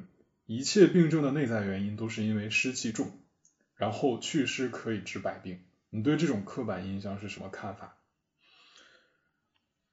[0.45, 3.11] 一切病症的内在原因都是因为湿气重。
[3.75, 7.97] 然后祛湿可以治百病，你对这种刻板印象是什么看法？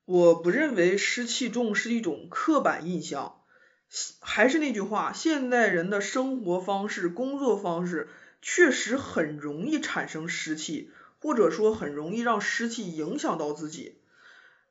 [0.04, 3.40] 我不认为湿气重是一种刻板印象，
[4.20, 8.08] 还是那句话，现代人的生活方式、工作方式
[8.40, 13.98] 确实很容易产生湿气，或者说很容易让湿气影响到自己。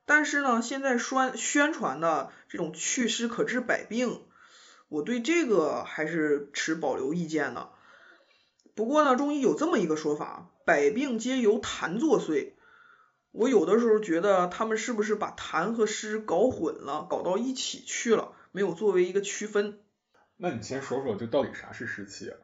[0.06, 4.22] 但是呢，现在宣宣传的这种祛湿可治百病，
[4.90, 7.70] 我对这个还是持保留意见的。
[8.76, 12.52] 不过呢，中医有这么一个说法，百病皆由痰作祟。
[13.32, 19.80] 我有的时候觉得他们是不是把痰和湿搞混了，搞到一起去了，没有作为一个区分。
[20.38, 22.38] 那你先说说，就到底啥是湿气啊？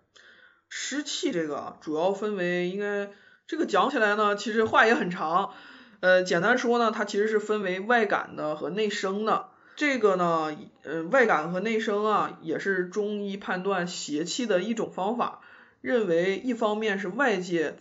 [0.70, 3.12] 湿气这个主要分为，应该
[3.48, 5.54] 这个讲起来呢，其实话也很长。
[6.00, 9.50] 呃，简单说呢，它其实是分为外感的和内生的。
[9.76, 15.42] 这个呢，呃，外感和内生啊，也是中医判断邪气的一种方法。
[15.82, 17.76] 认为一方面是外界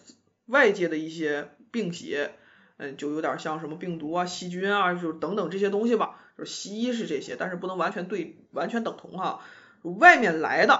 [0.47, 2.37] 外界的一些病邪，
[2.79, 6.21] 嗯，就有点像什么病毒啊、细菌啊，就等等这些东西吧。
[6.37, 9.41] 就是西医是这些，但是不能完全对完全等同哈。
[9.83, 10.75] 外面来的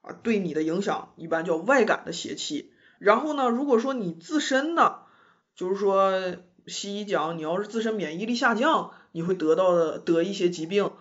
[0.00, 2.72] 啊，对你的影响一般叫外感的邪气。
[2.98, 5.00] 然后呢，如果说你自身呢，
[5.54, 6.36] 就是说
[6.66, 10.92] 西医讲你要是自身免疫力下降，你会得到的得一些疾病，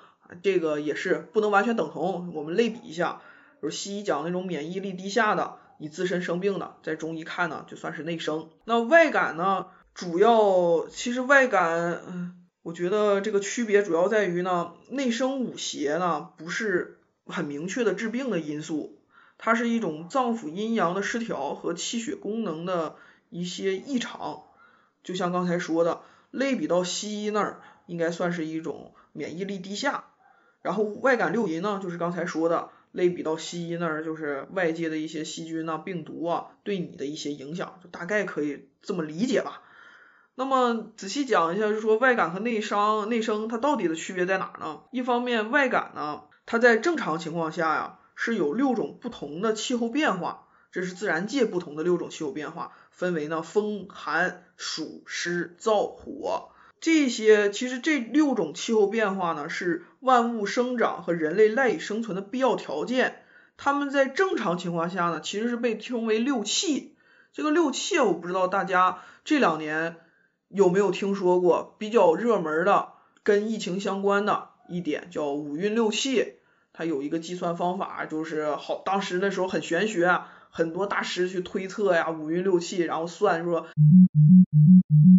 [0.43, 2.33] 这个也是不能完全等同。
[2.33, 3.21] 我们类比一下，
[3.61, 5.57] 就是西医讲那种免疫力低下的。
[5.77, 8.49] 你自身生病的，在中医看呢，就算是内生。
[8.65, 18.99] 那外感呢，主要其实外感，嗯，我觉得这个区别主要在于呢，内生五邪呢不是很明确的治病的因素，
[19.37, 22.95] 它是一种脏腑阴阳的失调和气血功能的
[23.29, 24.43] 一些异常。
[25.03, 26.01] 就像刚才说的，
[26.31, 30.05] 类比到西医那儿，应该算是一种免疫力低下。
[30.61, 32.69] 然后外感六淫呢，就是刚才说的。
[32.93, 39.61] 类比到西医那儿，就是外界的一些细菌啊、病毒啊对你的一些影响，就大概可以这么理解吧。
[40.35, 44.81] 那么仔细讲一下，就是说外感和内伤、内生它到底的区别在哪呢？
[44.91, 56.49] 一方面，外感呢，它在正常情况下呀是有六种不同的气候变化，这是自然界不同的六种气候变化，分为呢风寒暑湿燥火。
[56.79, 63.23] 这些其实这六种气候变化呢，是万物生长和人类赖以生存的必要条件。
[63.57, 66.95] 它们在正常情况下呢，其实是被称为六气。
[67.33, 69.97] 这个六气，我不知道大家这两年
[70.53, 72.89] 有没有听说过比较热门的
[73.23, 76.33] 跟疫情相关的一点，叫五运六气。
[76.73, 83.67] 它有一个计算方法，就是好当时那时候很玄学啊，很多大师去推测呀，五运六气，然后算说。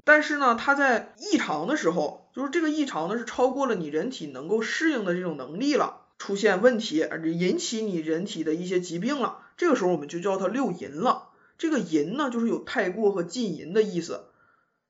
[0.05, 9.39] 但是呢，它在异常的时候，就是这个异常呢是超过了你人体能够适应的这种能力了，出现问题，而引起你人体的一些疾病了。
[9.57, 11.29] 这个时候我们就叫它六淫了。
[11.59, 14.25] 这个淫呢，就是有太过和禁淫的意思，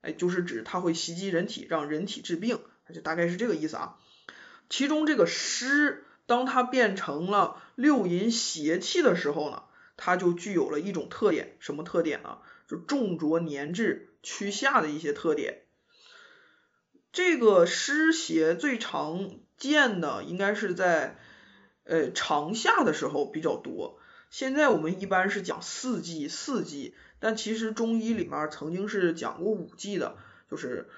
[0.03, 2.59] 哎，就是指它会袭击人体，让人体治病，
[2.93, 3.97] 就大概是这个意思啊。
[4.69, 9.63] 其中这个湿，当它变成了六淫邪气的时候呢，
[9.97, 12.37] 它就具有了一种特点，什么特点呢？
[12.67, 14.11] 就重浊粘滞。
[14.25, 15.63] 趋下的一些特点，
[17.11, 21.19] 这个湿邪最常见的应该是在
[21.83, 23.99] 呃长夏的时候比较多。
[24.29, 30.17] 现在我们一般是讲四季，四季，但其实中医里面曾经是讲过五季的，
[30.51, 30.89] 就是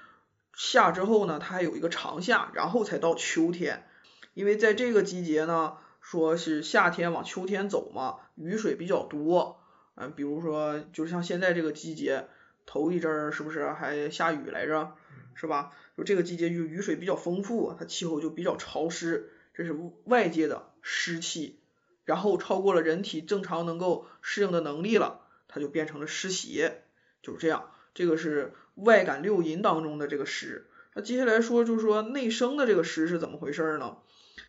[0.56, 3.86] 夏之后呢，它还有一个长夏，然后才到秋天。
[4.34, 9.60] 因为在这个季节呢，说是夏天往秋天走嘛，雨水比较多，
[9.94, 12.26] 嗯，比如说就像现在这个季节。
[12.68, 14.96] 头一阵儿是不是还下雨来着？
[15.36, 15.70] 是吧？
[15.96, 21.60] 就这个季节就雨水比较丰富，它气候就比较潮湿，这是外界的湿气，
[22.04, 25.25] 然后超过了人体正常能够适应的能力了，
[25.56, 26.82] 它就变成了湿邪，
[27.22, 27.70] 就是这样。
[27.94, 30.68] 这个是外感六淫当中的这个湿。
[30.92, 33.96] 那接下来说就是说内生的这个湿是怎么回事呢？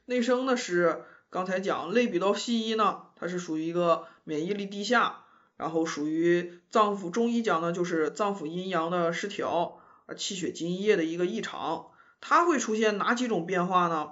[0.04, 5.24] 内生的湿，刚才讲类比到西医呢，它是属于一个免疫力低下。
[5.56, 14.12] 然后属于脏腑，中医讲呢，就是脏腑阴阳的失调，啊，气血津液的一个异常，它会出现哪几种变化呢？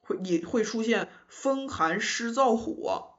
[0.00, 3.10] 会也会出现风寒湿燥火。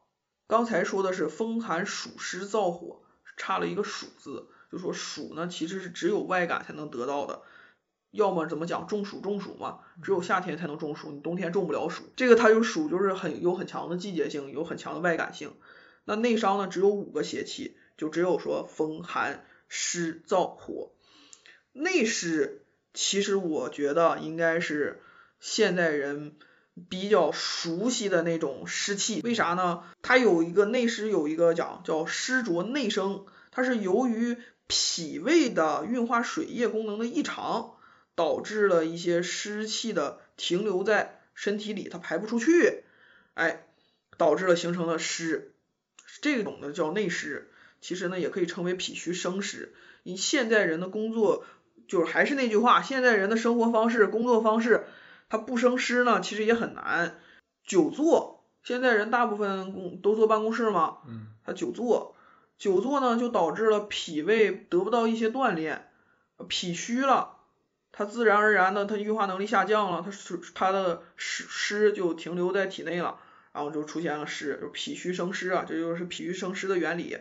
[0.48, 3.04] 刚才说的是风寒暑湿燥火，
[3.38, 7.41] 差了一个暑字，就说暑呢其实是只有外感才能得到的，
[8.12, 12.04] 要么怎么讲中暑中暑嘛，只有夏天才能中暑，你冬天中不了暑。
[12.15, 15.54] 这个它就暑就是很有很强的季节性，有很强的外感性。
[16.04, 20.91] 那内伤呢，只有五个邪气，就只有说风寒湿燥火。
[21.74, 25.02] 内湿其实我觉得应该是
[25.39, 26.36] 现代人
[26.90, 29.84] 比较熟悉的那种湿气，为啥呢？
[30.02, 37.74] 它有一个内湿，有一个讲叫湿浊内生，它是由于脾胃的运化水液功能的异常，
[38.16, 42.84] 导致了一些湿气的停留在身体里，它排不出去。
[43.34, 43.66] 哎，
[44.18, 45.54] 导致了形成了湿，
[46.22, 47.50] 这种呢叫内湿。
[47.82, 49.74] 其实呢也可以称为脾虚生湿。
[50.04, 51.46] 你现在人的工作
[51.88, 54.86] 就是还是那句话，现在人的生活方式、工作方式，
[55.32, 57.17] 他不生湿呢，其实也很难。
[57.65, 62.17] 久坐，现在人大部分工都坐办公室嘛，嗯，他久坐，
[62.58, 65.89] 久坐呢就导致了脾胃得不到一些锻炼，
[66.50, 67.38] 脾虚了，
[67.94, 73.17] 他自然而然的他运化能力下降了，他是他的湿湿就停留在体内了，
[73.54, 77.17] 然后就出现了湿，就脾虚生湿啊，这就是脾虚生湿的原理。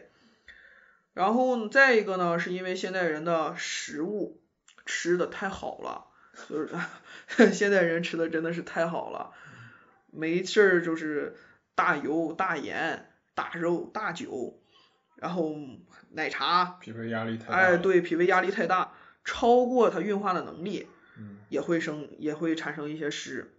[1.15, 4.41] 然后再一个呢，是因为现代人的食物
[4.85, 6.07] 吃的太好了，
[6.49, 6.71] 就是
[7.53, 9.33] 现在人吃的真的是太好了，
[10.11, 11.37] 没事儿就是
[11.75, 14.61] 大油大盐大肉大酒，
[15.17, 15.55] 然后
[16.11, 18.93] 奶茶，脾胃压力太大，哎，对，脾胃压力太大，
[19.25, 23.53] 超过它运化的能力，嗯，也会生也会产生一些湿。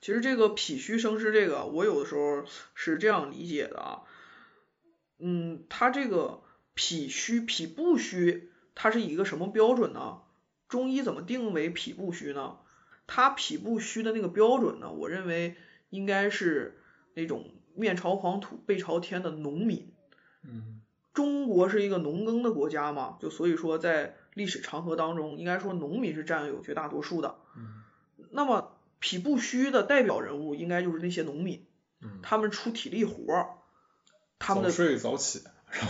[0.00, 2.44] 其实这个脾虚生湿，这个我有的时候
[2.74, 4.02] 是这样理解的啊，
[5.18, 6.42] 嗯，它这个。
[6.78, 10.18] 脾虚、脾不虚，它是一个什么标准呢？
[10.68, 12.56] 中医怎么定为脾不虚呢？
[13.06, 14.90] 它脾不虚的那个标准呢？
[14.90, 15.54] 我认为
[15.90, 16.80] 应该是
[17.14, 19.92] 那种面朝黄土背朝天的农民。
[20.42, 20.80] 嗯，
[21.14, 27.36] 中国是一个农耕的国家嘛，就所以说在历史长河当中，应该说农民是占有绝大多数的。
[27.56, 27.82] 嗯，
[28.30, 31.64] 那么脾不虚的代表人物应该就是那些农民。
[32.00, 33.48] 嗯，他们出体力活儿，
[34.38, 35.44] 他们的早睡早起。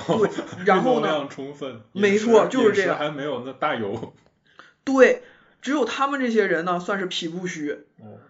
[0.06, 0.30] 对，
[0.64, 1.06] 然后呢？
[1.06, 2.98] 量充分，没错，就是这样。
[2.98, 4.14] 还没有那大油。
[4.87, 5.20] 对，
[5.61, 7.72] 只有他们这些人呢，算是脾不虚。
[7.99, 8.20] 哦。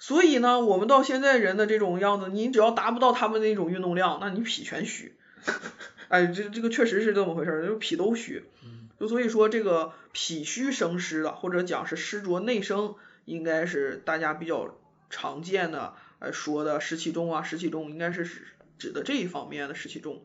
[0.00, 5.14] 所以呢，我们到现在人的这种样子，你只要达不到他们那种运动量，那你脾全虚。
[6.08, 8.44] 哎，这这个确实是这么回事儿，就脾都虚。
[8.64, 8.88] 嗯。
[8.98, 12.94] 就所以说，这个脾虚生湿的，或者讲是湿浊内生，
[13.26, 14.76] 应该是大家比较
[15.10, 18.46] 常见的哎说的湿气重啊，湿气重，应该是指
[18.78, 20.22] 指的这一方面的湿气重。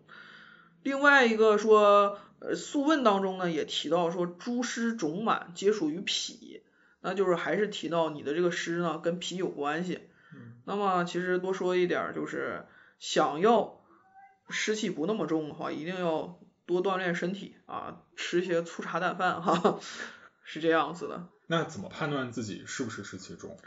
[0.84, 6.62] 另外一个说，呃，《素问》当中呢也提到说，诸湿肿满皆属于脾，
[7.00, 10.02] 那就是还是提到你的这个湿呢跟脾有关系。
[10.36, 10.56] 嗯。
[10.66, 12.66] 那么其实多说一点，就是
[13.00, 13.82] 想要
[14.50, 19.80] 湿气不那么重的话，一定要多锻炼身体啊，吃一些粗茶淡饭哈，
[20.44, 21.30] 是这样子的。
[21.48, 23.58] 那怎么判断自己是不是湿气重？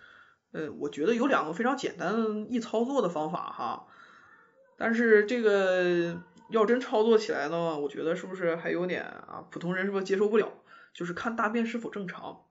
[0.52, 3.86] 呃，我觉得有两个非常简单易操作的方法哈，
[4.76, 6.20] 但是这个。
[6.48, 9.46] 要真操作起来呢，我觉得是不是还有点啊？
[9.50, 10.52] 普通人是不是接受不了？
[10.92, 12.44] 就是看大便是否正常。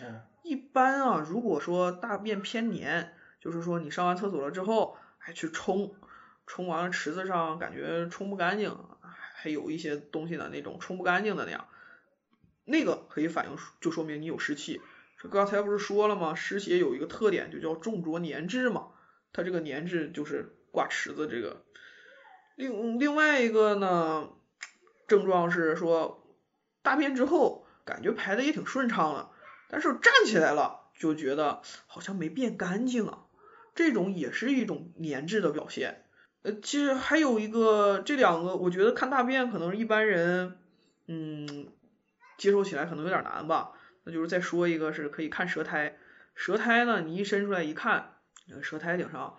[0.00, 0.22] 嗯。
[0.42, 5.94] 一般啊，如果说大便偏黏，就是说你上完厕所了之后还去冲，
[6.46, 8.76] 冲完了池子上感觉冲不干净，
[9.34, 11.68] 还有一些东西的那种冲不干净的那样，
[12.64, 14.80] 那个可以反映就说明你有湿气。
[15.18, 16.34] 这刚才不是说了吗？
[16.34, 18.92] 湿邪有一个特点就叫重浊黏滞嘛，
[19.32, 21.64] 它这个黏滞就是挂池子这个。
[22.60, 24.28] 另另外一个呢，
[25.08, 26.22] 症状是说
[26.82, 29.30] 大便之后感觉排的也挺顺畅了，
[29.70, 33.24] 但是站起来了就觉得好像没变干净啊，
[33.74, 36.04] 这种也是一种粘滞的表现。
[36.42, 40.58] 呃，其实还有一个这两个，我觉得看大便可能一般人
[41.06, 41.68] 嗯
[42.36, 43.72] 接受起来可能有点难吧。
[44.04, 45.96] 那就是再说一个是可以看舌苔，
[46.34, 48.16] 舌苔呢你一伸出来一看，
[48.62, 49.38] 舌苔顶上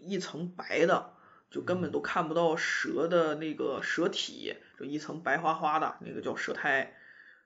[0.00, 1.14] 一层白的。
[1.52, 6.94] 就根本都看不到蛇的那个舌体，就一层白花花的那个叫舌苔，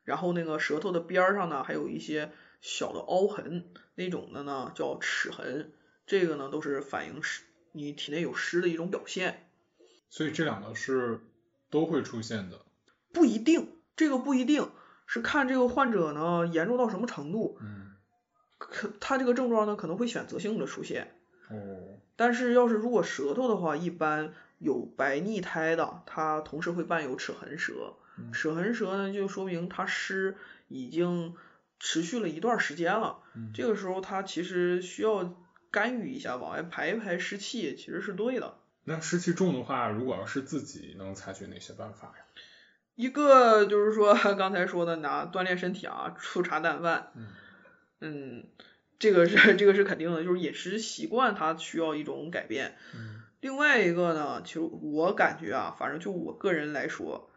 [0.05, 3.65] 然后那个舌头的边上呢还有一些小的凹痕，
[3.97, 5.73] 那种的呢叫齿痕，
[6.07, 7.43] 这个呢都是反映湿
[7.73, 9.49] 你体内有湿的一种表现。
[10.09, 11.21] 所以这两个是
[11.69, 12.65] 都会出现的？
[13.13, 14.71] 不一定，这个不一定
[15.07, 17.97] 是看这个患者呢严重到什么程度，嗯，
[18.59, 21.19] 可他这个症状呢可能会选择性的出现。
[21.51, 21.99] 哦。
[22.17, 27.95] 但是要是如果舌头的话，一般有白腻苔的，它同时会伴有齿痕舌。
[28.33, 30.37] 齿痕舌呢，就说明它湿
[30.69, 31.35] 已经
[31.79, 33.19] 持续了一段时间了。
[33.53, 35.37] 这个时候它其实需要
[35.71, 38.55] 干预一下，往外排一排湿气，其实是对的。
[38.85, 42.25] 那湿气重的话，如果要是自己能采取哪些办法呀？
[42.95, 47.13] 一个就是说 刚才说的，拿锻炼身体啊，粗茶淡饭。
[47.15, 47.27] 嗯。
[48.01, 48.45] 嗯。
[48.99, 52.77] 这个是 这个是肯定的，就是饮食习惯它需要一种改变。
[53.41, 57.31] 另外一个呢，其实我感觉啊，反正就我个人来说，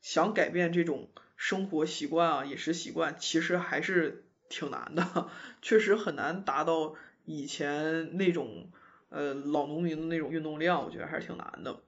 [0.00, 5.28] 想改变这种生活习惯啊、饮食习惯，其实还是挺难的，
[5.60, 6.94] 确实很难达到
[7.24, 8.70] 以前那种
[9.10, 11.80] 呃老农民的那种运动量，我觉得还是挺难的。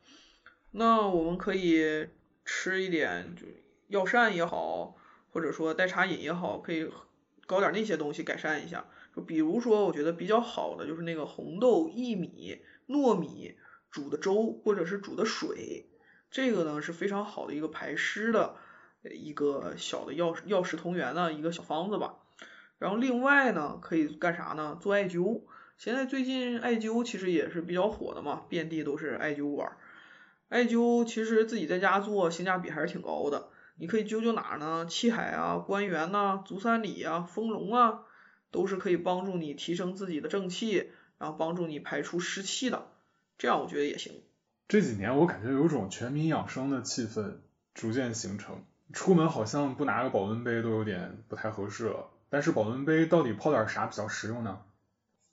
[0.70, 2.08] 那我们可以
[2.44, 3.46] 吃一点，就
[3.88, 4.96] 药膳也好，
[5.32, 6.90] 或者说代茶饮也好，可以
[7.46, 8.86] 搞点那些东西改善一下。
[9.14, 13.54] 就比如说，我觉得比较好的就是那个红豆、薏米、糯米
[13.90, 15.88] 煮的粥，或者是煮的水，
[16.30, 18.56] 这个呢是非常好的一个排湿的
[19.02, 22.16] 一个小的药药食同源的一个小方子吧。
[22.78, 24.78] 然后另外呢，可以干啥呢？
[24.80, 25.42] 做艾灸。
[25.78, 29.76] 现在最近艾灸其实也是比较火的嘛，遍地都是艾灸馆。
[30.48, 33.48] 艾灸其实自己在家做性价比还是挺高的。
[33.76, 34.86] 你可以灸灸哪呢？
[34.88, 38.03] 气海啊、关元呐、足三里啊、丰隆啊，
[38.54, 42.86] 都是可以帮助你提升自己的正气，然后帮助你排出湿气的。
[43.36, 44.22] 这样我觉得也行。
[44.68, 47.38] 这几年我感觉有种全民养生的气氛
[47.74, 52.10] 逐渐形成，出门好像不拿个保温杯都有点不太合适了。
[52.30, 54.60] 但是保温杯到底泡点啥比较实用呢？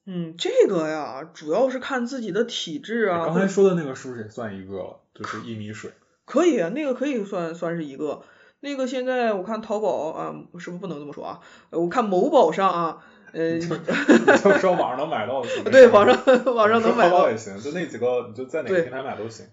[0.08, 3.28] 嗯，这个呀，主要是看自己的体质啊。
[3.28, 5.00] 刚才说的那个是不是也算一个？
[5.14, 5.92] 就是薏米水。
[6.26, 8.24] 可以，那个可以算算是一个。
[8.64, 11.40] 那个现在我看淘宝啊，是不是不能这么说啊？
[11.72, 13.04] 我看某宝上啊，
[13.34, 15.72] 呃， 就说网上能买到的。
[15.72, 17.30] 对，网上网上能买到。
[17.30, 19.46] 也行，就那几个，你就在哪个平台买都行。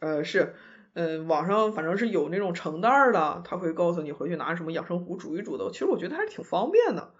[0.00, 0.54] 呃，是，
[0.94, 5.70] 嗯，网上反正是有那种成袋的，他会告诉你回去拿什么养生壶煮一煮的。
[5.72, 7.12] 其实我觉得还是挺方便的。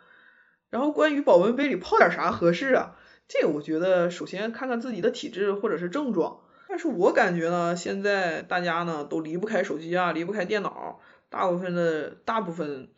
[0.70, 2.96] 然后关于保温杯里泡点啥合适啊？
[3.28, 6.40] 这个我觉得首先看看自己的体质或者是症状。
[6.68, 11.00] 但是我感觉呢，现在大家呢都离不开手机啊，离不开电脑。
[11.28, 12.88] 大部分的大部分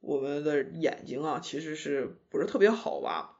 [0.00, 3.36] 我们的眼睛啊，其实是不是特别好吧？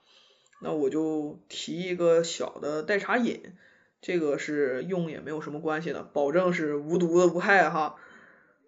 [0.62, 3.54] 那我就提一个小的代茶饮，
[4.02, 7.96] 这个是用也没有什么关系的，保证是无毒的无害哈。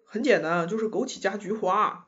[0.05, 2.07] 很简单，就是枸杞加菊花，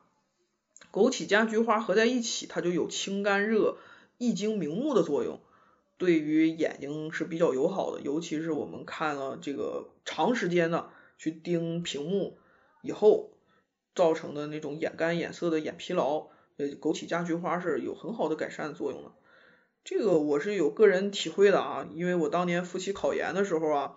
[0.90, 3.78] 枸杞加菊花合在一起，它就有清肝热、
[4.18, 5.40] 益精明目的作用，
[5.98, 8.00] 对于眼睛是比较友好的。
[8.00, 12.38] 尤其是我们看了这个长时间的去盯屏幕
[12.82, 13.30] 以后。
[13.96, 16.28] 造成的那种眼干眼涩的眼疲劳，
[16.58, 19.10] 呃，枸杞加菊花是有很好的改善作用的。
[19.82, 23.96] 这个我是有个人体会的啊，因为我当年复习考研的时候啊，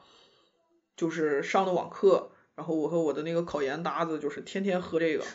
[0.95, 5.25] 就是上的网课，然后我和我的那个考研搭子就是天天喝这个，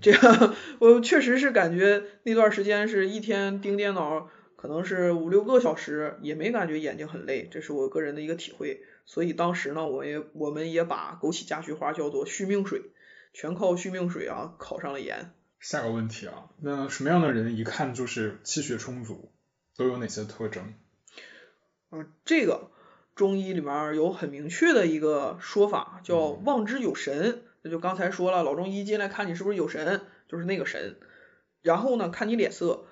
[0.00, 8.82] 这样我确实是感觉那段时间是一天盯电脑，可能是五六个小时，也没感觉眼睛很累，这是我个人的一个体会。
[9.06, 12.82] 所以当时呢，我也我们也把枸杞加菊花叫做续命水。
[13.38, 15.30] 全靠续命水啊，考上了研。
[15.60, 19.30] 下个问题啊，那什么样的人一看就是气血充足？
[19.76, 20.74] 都有哪些特征？
[21.92, 22.72] 嗯，这个
[23.14, 27.44] 中医里面有很明确的一个说法，叫望之有神。
[27.62, 30.96] 那就刚才说了，老中医进来看你是不是有神，就是那个神。
[31.62, 32.86] 然后呢，看你脸色，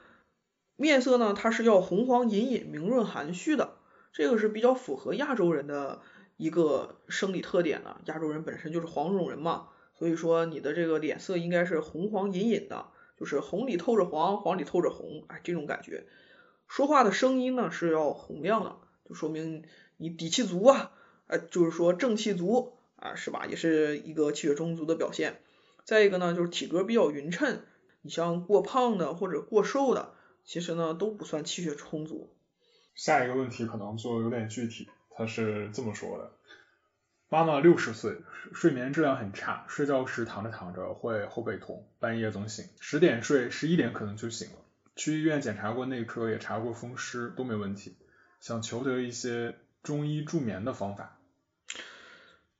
[0.76, 3.78] 面色呢，它是要红黄隐隐、明润含蓄的。
[4.12, 6.02] 这个是比较符合亚洲人的
[6.36, 7.96] 一个生理特点的。
[8.04, 9.70] 亚洲人本身就是黄种人嘛。
[9.98, 12.86] 所以说你的这个脸色应该是红黄隐隐的，
[13.18, 16.04] 就是红里透着黄，黄里透着红，哎，这种感觉。
[16.68, 18.76] 说话的声音呢是要洪亮的，
[19.08, 19.64] 就说明
[19.96, 20.92] 你底气足啊，
[21.28, 23.46] 哎，就是说正气足啊，是吧？
[23.46, 25.40] 也是一个气血充足的表现。
[25.84, 27.62] 再一个呢，就是体格比较匀称，
[28.02, 32.28] 你像过胖的或者过瘦的，其实呢都不算气血充足。
[32.94, 36.32] 下一个问题可能就有点具体，他是这么说的。
[37.28, 38.18] 妈妈六十岁，
[38.52, 42.66] 睡眠质量很差，睡觉时躺着躺着会后背痛，半夜总醒。
[42.78, 44.58] 十点睡，十一点可能就醒了。
[44.94, 47.96] 去医院检查过内科，也查过风湿，都没问题。
[48.40, 51.18] 想求得一些中医助眠的方法。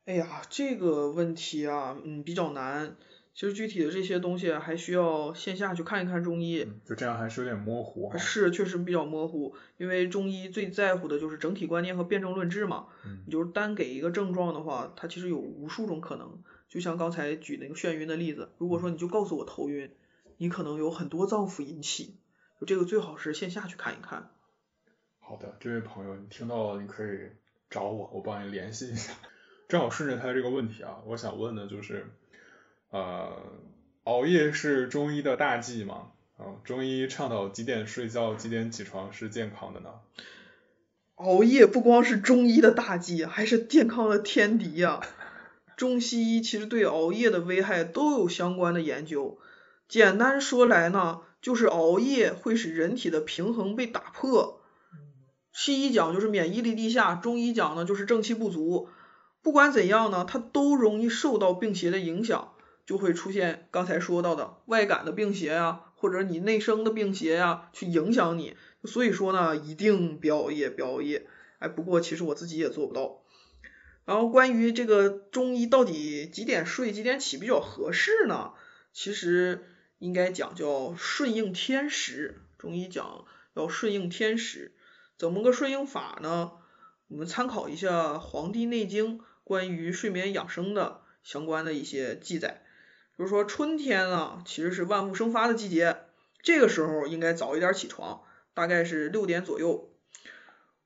[0.04, 2.96] 哎呀，这个问题啊，嗯，比较难。
[3.36, 8.10] 其实具体的这些东西还需要线下去看一看中医，就这样还是有点模糊。
[8.16, 12.86] 是，确实比较模糊，因为中医最在乎的就是整体观念和辩证论治嘛。
[13.04, 13.24] 嗯。
[13.26, 16.42] 你就是单给一个症状的话，它其实有无数种可能。
[16.66, 19.90] 就像刚才举那个眩晕的例子，如果说你就告诉我头晕，
[20.38, 22.16] 你可能有很多脏腑引起，
[22.58, 24.30] 就这个最好是线下去看一看。
[25.18, 27.18] 好的，这位朋友，你听到了，你可以
[27.68, 29.12] 找我，我帮你联系一下。
[29.68, 32.06] 正好顺着他这个问题啊，我想问的就是。
[32.90, 33.32] 呃，
[34.04, 36.12] 熬夜是中医的大忌吗？
[36.36, 39.88] 啊，中医倡导几点睡觉，几点起床是健康的呢？
[41.14, 45.00] 熬夜不光是中医的大忌，还是健康的天敌呀！
[45.76, 49.38] 中西医其实对熬夜的危害都有相关的研究。
[49.88, 54.60] 简单说来呢，就是熬夜会使人体的平衡被打破。
[55.52, 58.88] 西医讲就是免疫力低下，中医讲呢就是正气不足。
[59.42, 62.52] 不管怎样呢，它都容易受到病邪的影响。
[62.86, 68.56] 就会出现刚才说到的外感的病邪呀，或者你内生的病邪呀，去影响你。
[68.84, 71.26] 所以说呢，一定不要熬夜，不要熬夜。
[71.58, 73.22] 哎，不过其实我自己也做不到。
[74.04, 78.52] 然后关于这个中医到底几点睡几点起比较合适呢？
[78.92, 79.66] 其实
[79.98, 83.24] 应该讲叫顺应天时，中医讲
[83.54, 84.72] 要顺应天时，
[85.18, 86.52] 怎么个顺应法呢？
[87.08, 92.62] 我们参考一下《黄帝内经》关于睡眠养生的相关的一些记载，
[93.18, 96.04] 就是说春天啊，其实是万物生发的季节，
[96.42, 99.90] 这个时候应该早一点起床，大概是六点左右。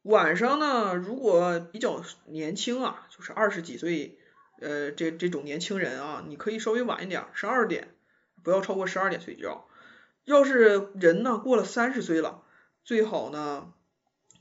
[0.02, 4.18] 晚上呢，如果比较年轻啊，就是二十几岁，
[4.60, 7.94] 呃，这这种年轻人啊，你可以稍微晚一点，十二点，
[8.42, 9.66] 不要超过十二点睡觉。
[10.24, 12.44] 要是人呢过了三十岁了，
[12.84, 13.72] 最好呢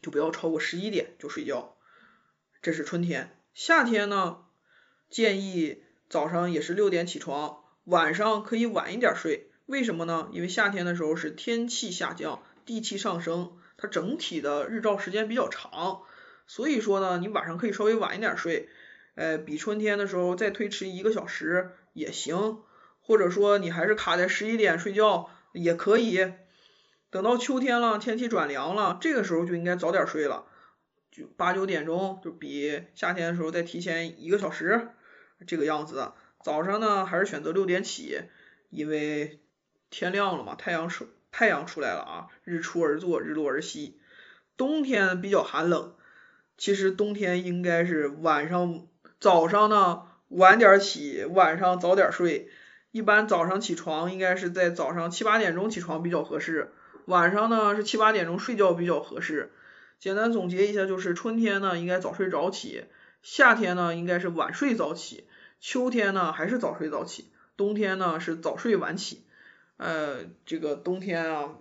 [0.02, 1.76] 就不要超过十一点就睡觉。
[2.62, 3.36] 这是春天。
[3.54, 4.46] 夏天呢，
[5.10, 9.50] 建议早上也是六点起床，晚上可以晚一点睡。
[9.66, 10.30] 为什么呢？
[10.32, 13.58] 因为夏天的时候是天气下降，地气上升。
[13.78, 16.02] 它整体的日照时间比较长，
[16.46, 18.70] 所以说呢，你晚上可以稍微晚一点睡，
[19.16, 22.60] 呃，比春天的时候再推迟一个小时也行，
[23.00, 26.32] 或者说你还是卡在十一点睡觉也可以。
[27.10, 30.46] 等到秋天了，天气转凉了，这个时候就应该早点睡了，
[31.10, 34.90] 就八九点钟，就比夏天的时候再提前一个小时，
[35.48, 36.12] 这个样子。
[36.44, 38.22] 早上呢，还是选择六点起，
[38.70, 39.40] 因为
[39.90, 41.08] 天亮了嘛，太阳出。
[41.32, 44.00] 太阳出来了啊，日出而作，日落而息。
[44.58, 45.94] 冬天比较寒冷，
[46.58, 48.88] 其实冬天应该是晚上
[49.20, 52.50] 早上呢晚点起，晚上早点睡。
[52.90, 56.72] 一般早上起床应该是在早上七八点钟起床比较合适，
[57.06, 59.52] 晚上呢是七八点钟睡觉比较合适。
[60.00, 62.86] 简单总结一下，就是春天呢应该早睡早起，
[63.22, 65.29] 夏天呢应该是晚睡早起，
[65.60, 67.26] 秋天呢还是早睡早起，
[67.58, 69.24] 冬天呢是早睡晚起。
[69.78, 71.56] 呃，这个冬天啊，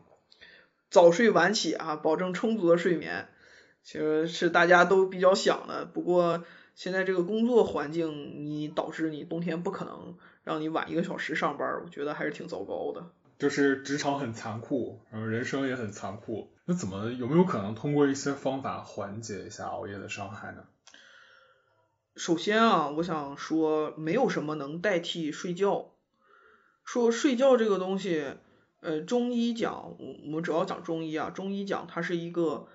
[0.90, 3.28] 早睡晚起啊，保证充足的睡眠，
[3.82, 5.84] 其实是大家都比较想的。
[5.84, 6.44] 不过
[6.74, 13.10] 现在这个工作环境，你导致你冬天不可能让你晚一个小时上班，我觉得还是挺糟糕的。
[13.38, 16.50] 就是职场很残酷，然后人生也很残酷。
[16.64, 20.64] 那怎么有没有可能通过一些方法缓解一下熬夜的伤害呢？
[22.18, 25.92] 首先啊，我想说，没有什么能代替睡觉。
[26.84, 28.34] 说睡觉这个东西，
[28.80, 32.66] 呃，中医讲，我们主要讲中医啊，中医讲它是一个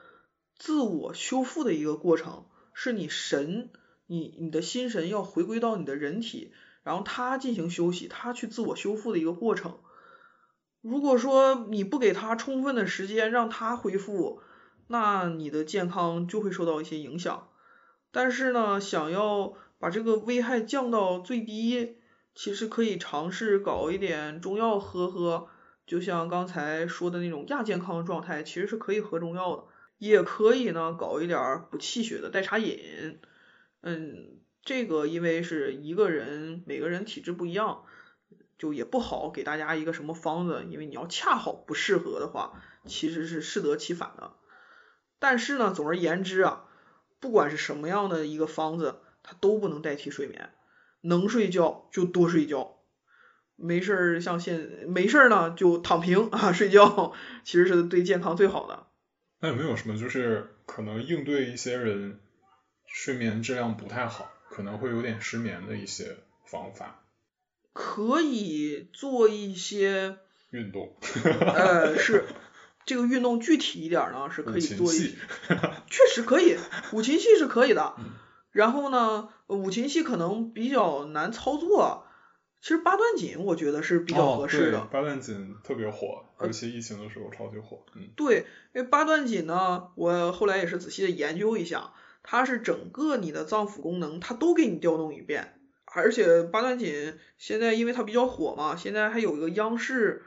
[0.57, 3.69] 自我修复的一个过程，是你神，
[4.07, 9.79] 你你的心神要回归到你的人体，然后它进行休息，它去自我修复的一个过程。
[10.79, 14.39] 如果说你不给它充分的时间让它恢复，
[14.87, 17.49] 那你的健康就会受到一些影响。
[18.13, 21.97] 但是呢，想要把这个危害降到最低。
[22.35, 25.49] 其实可以尝试搞一点中药喝喝，
[25.85, 29.65] 就像刚才说的那种亚健康状态，其实是可以喝中药的。
[29.99, 33.19] 也可以呢，搞一点补气血的代茶饮。
[33.81, 37.83] 嗯，这个因为是一个人，每个人体质不一样，
[38.57, 44.33] 就也不好给大家一个什么方子，因为你要恰好不适合的话，其实是适得其反的。
[45.19, 46.65] 但是呢，总而言之啊，
[47.23, 50.49] 不管是什么样的一个方子，它都不能代替睡眠。
[50.99, 52.79] 能睡觉就多睡觉，
[53.55, 57.13] 没事儿像现没事儿呢就躺平啊睡觉，
[57.45, 58.87] 其实是对健康最好的。
[59.39, 62.19] 那有没有什么就是可能应对一些人
[62.85, 67.05] 睡眠质量不太好，可能会有点失眠的一些方法？
[67.71, 70.17] 可以做一些
[70.51, 70.93] 运动。
[71.55, 72.25] 呃，是
[72.85, 75.15] 这个运动具体一点呢，是可以做一，
[75.89, 76.57] 确实可以，
[76.91, 77.95] 五禽戏是可以的。
[78.51, 82.05] 然后呢，五禽戏可能比较难操作，
[82.61, 84.81] 其实八段锦我觉得是比较合适的。
[84.91, 87.83] 八段锦特别火，尤其疫情的时候超级火。
[87.95, 88.09] 嗯。
[88.15, 100.23] 对，因为八段锦呢，我后来也是仔细的研究一下，它是整个你的脏腑功能它都给你调动一遍，而且八段锦现在因为它比较火嘛，现在还有一个央视，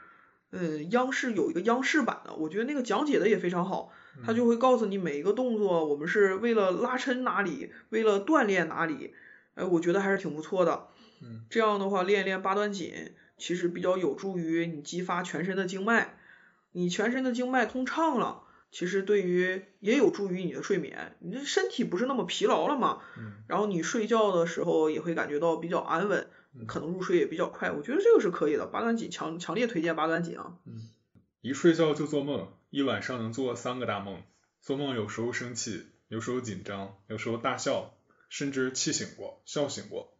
[0.51, 3.91] 嗯，央视有一个央视版的，我觉得那个讲解的也非常好。
[4.25, 9.13] 他就会告诉你每一个动作，我们是为了拉伸哪里，为了锻炼哪里，
[9.53, 10.87] 哎，我觉得还是挺不错的。
[11.21, 12.91] 嗯，这样的话练一练八段锦，
[13.37, 16.17] 其实比较有助于你激发全身的经脉，
[16.71, 18.41] 你全身的经脉通畅了，
[18.71, 23.01] 其实对于也有助于你的睡眠，你这身体不是那么疲劳了嘛。
[23.19, 23.33] 嗯。
[23.47, 26.27] 然后你睡觉的时候也会感觉到比较安稳，
[26.67, 28.65] 可能入睡也比较快，我觉得这个是可以的。
[28.65, 30.57] 八段锦强强烈推荐八段锦啊。
[30.65, 30.89] 嗯。
[31.41, 32.47] 一睡觉就做梦。
[32.69, 34.21] 一晚上能做三个大梦，
[34.59, 37.93] 做梦有时候生气，有时候紧张，有时候大笑，
[38.27, 40.13] 甚至气醒过，笑醒过。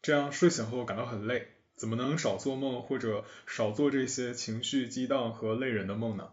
[0.00, 6.28] 这样睡醒后感到很累，怎么能少做梦或者少做这些情绪激荡和累人的梦呢？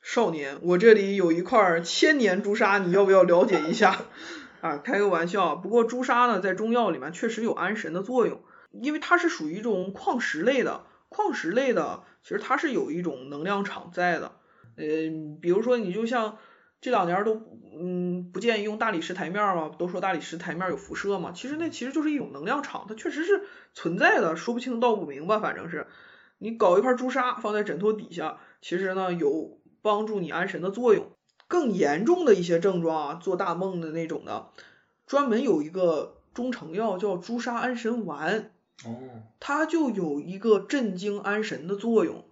[0.00, 4.06] 少年，我这里有一块千年朱砂，你要不要了解一下？
[4.60, 5.56] 啊，开个玩笑。
[5.56, 8.41] 不过朱砂呢，在中药里面确实有安神的作用，
[8.72, 14.32] 因为它是属于一种矿石类的，矿石类的其实它是有一种能量场在的。
[14.76, 14.84] 呃，
[15.40, 16.38] 比如说你就像
[16.80, 17.40] 这两年都
[17.78, 23.42] 嗯不建议用大理石台面嘛，都说大理石台面有辐射嘛，其实那其实就是一种能量场，它确实是
[23.74, 25.86] 存在的，说不清道不明吧，反正是
[26.38, 31.12] 你搞一块朱砂放在枕头底下，其实呢有帮助你安神的作用。
[31.48, 34.48] 更严重的一些症状啊，做大梦的那种的，
[35.06, 38.52] 专门有一个中成药叫朱砂安神丸。
[38.86, 42.24] 哦，它就有一个镇惊安神的作用。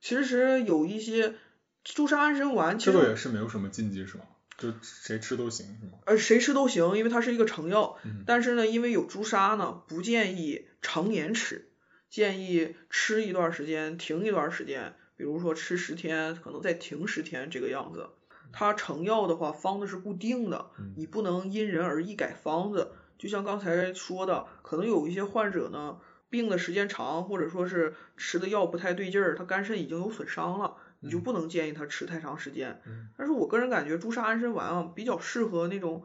[0.00, 1.34] 其实有一些
[1.82, 4.24] 朱砂安神丸，其这实个也是没有什么禁忌是吗？
[4.58, 5.98] 就谁吃都行是吗？
[6.06, 7.98] 呃谁吃都行，因为它是一个成药。
[8.04, 11.68] 嗯但是呢，因为有朱砂呢，不建议常年吃，
[12.08, 18.08] 建议吃一段时间，停一段时间，比如说吃十天，可能再停十天这个样子。
[18.52, 22.92] 它成药的话，方子是固定的，嗯你不能因人而异改方子。
[23.18, 25.98] 就像刚才说的，可能有一些患者呢，
[26.28, 32.80] 病的时间长，或者说是吃的药不太对劲儿，他肝肾已经有损伤了，你就嗯不能建议他吃太长时间。
[32.86, 36.04] 嗯但是我个人感觉朱砂安神丸啊，比较适合那种，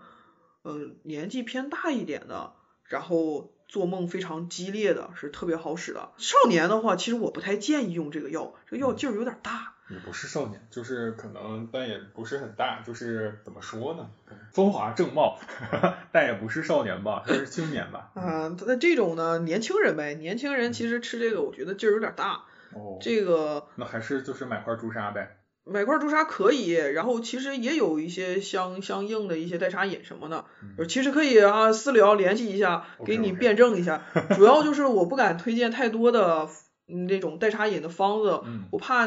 [0.64, 2.54] 呃，年纪偏大一点的，
[2.86, 6.12] 然后做梦非常激烈的，是特别好使的。
[6.18, 9.76] 少年的话，其实我不太建议用这个药，这个药劲儿有点大。
[9.92, 14.10] 也不是少年，就是可能，但也不是很大，就是怎么说呢？
[14.52, 15.38] 风华正茂，
[16.12, 18.12] 但也不是少年吧，算是青年吧？
[18.16, 22.44] 啊、那这种呢，年轻人呗，年轻人其实吃这个，我觉得劲儿有点大。
[22.74, 25.38] 哦，这个那还是就是买块朱砂呗。
[25.64, 30.46] 买块朱砂可以，然后其实也有一些相相应的一些代茶饮什么的，
[30.78, 34.02] 嗯其实可以啊，私聊联系一下，给你辩证一下。
[34.36, 36.48] 主要就是我不敢推荐太多的
[36.88, 39.06] 那种代茶饮的方子，嗯我怕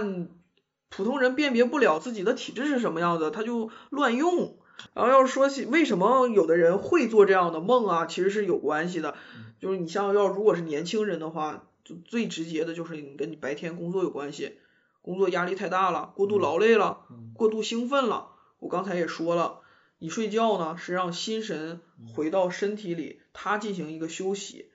[0.97, 4.57] 普通人辨别不了自己的体质是什么样子，他就乱用。
[4.93, 9.17] 然后要是说起为什么有的人会做这样的梦啊，其实是有关系的。
[9.59, 14.59] 就是你像要如果是年轻人的话，就最直接的就是你跟你白天工作有关系，
[15.03, 18.29] 工作压力太大了，过度劳累了，嗯过度兴奋了。
[18.59, 19.61] 我刚才也说了，
[19.99, 21.81] 你睡觉呢是让心神
[22.15, 24.71] 回到身体里，它进行一个休息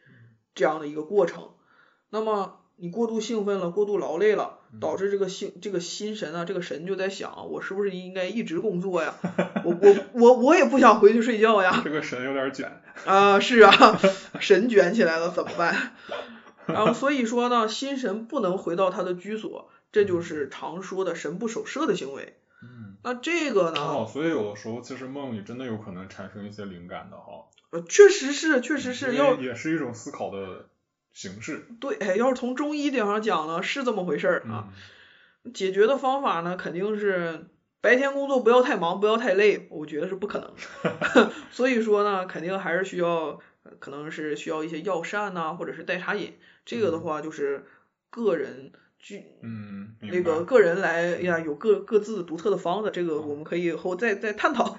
[0.54, 1.50] 这样的一个过程。
[2.10, 9.16] 那么你过度兴奋了，过度劳累了，导致这个心这个心神啊，这个神就在想，我是不是应该一直工作呀？
[9.66, 11.82] 我我我我也不想回去睡觉呀。
[11.84, 12.82] 这个神有点卷。
[13.06, 14.00] 啊，是啊，
[14.40, 15.94] 神卷起来了怎么办？
[16.68, 22.38] 然后所以说呢，心神不能回到他的居所，这就是常说的神不守舍的行为。
[22.62, 22.98] 嗯。
[23.04, 27.46] 那这个呢，哦，所以有的时候其实梦里真的有可能产生一些灵感的哈。
[27.72, 30.69] 呃确实是，确实是要也是一种思考的
[31.20, 31.68] 形式。
[31.82, 34.70] 对，哎要是从中医点上讲呢，是这么回事儿啊。
[34.70, 34.74] 嗯
[35.54, 37.48] 解决的方法呢，肯定是
[37.82, 40.54] 白天工作不要太忙，不要太累，我觉得是不可能。
[41.50, 46.38] 所以说呢，肯定还是需要，呃可能是需要一些药膳呐、或者是代茶饮。
[46.66, 47.66] 这个的话就是
[48.10, 54.78] 个人具嗯，那个个人来哎呀，有各各自独特的方子，这个我们可以以后再再探讨。